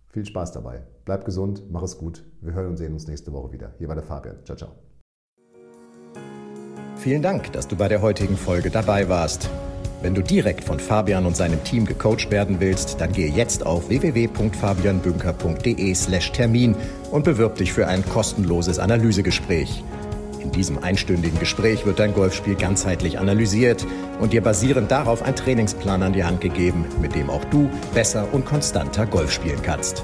viel 0.07 0.25
Spaß 0.25 0.53
dabei. 0.53 0.83
Bleib 1.07 1.23
gesund, 1.23 1.63
mach 1.71 1.83
es 1.83 1.97
gut. 1.97 2.25
Wir 2.41 2.53
hören 2.53 2.67
und 2.67 2.75
sehen 2.75 2.91
uns 2.91 3.07
nächste 3.07 3.31
Woche 3.31 3.53
wieder. 3.53 3.71
Hier 3.77 3.87
war 3.87 3.95
der 3.95 4.03
Fabian. 4.03 4.35
Ciao, 4.43 4.57
ciao. 4.57 4.71
Vielen 6.97 7.21
Dank, 7.21 7.53
dass 7.53 7.69
du 7.69 7.77
bei 7.77 7.87
der 7.87 8.01
heutigen 8.01 8.35
Folge 8.35 8.69
dabei 8.69 9.07
warst. 9.07 9.49
Wenn 10.01 10.13
du 10.13 10.21
direkt 10.21 10.65
von 10.65 10.81
Fabian 10.81 11.25
und 11.25 11.37
seinem 11.37 11.63
Team 11.63 11.85
gecoacht 11.85 12.29
werden 12.29 12.59
willst, 12.59 12.99
dann 12.99 13.13
gehe 13.13 13.29
jetzt 13.29 13.65
auf 13.65 13.87
www.fabianbünker.de/termin 13.87 16.75
und 17.09 17.23
bewirb 17.23 17.55
dich 17.55 17.71
für 17.71 17.87
ein 17.87 18.05
kostenloses 18.05 18.77
Analysegespräch. 18.77 19.85
In 20.41 20.51
diesem 20.51 20.83
einstündigen 20.83 21.39
Gespräch 21.39 21.85
wird 21.85 21.99
dein 21.99 22.13
Golfspiel 22.13 22.55
ganzheitlich 22.55 23.17
analysiert 23.17 23.87
und 24.19 24.33
dir 24.33 24.43
basierend 24.43 24.91
darauf 24.91 25.21
ein 25.21 25.37
Trainingsplan 25.37 26.03
an 26.03 26.11
die 26.11 26.25
Hand 26.25 26.41
gegeben, 26.41 26.83
mit 27.01 27.15
dem 27.15 27.29
auch 27.29 27.45
du 27.45 27.69
besser 27.93 28.27
und 28.33 28.45
konstanter 28.45 29.05
Golf 29.05 29.31
spielen 29.31 29.61
kannst. 29.63 30.03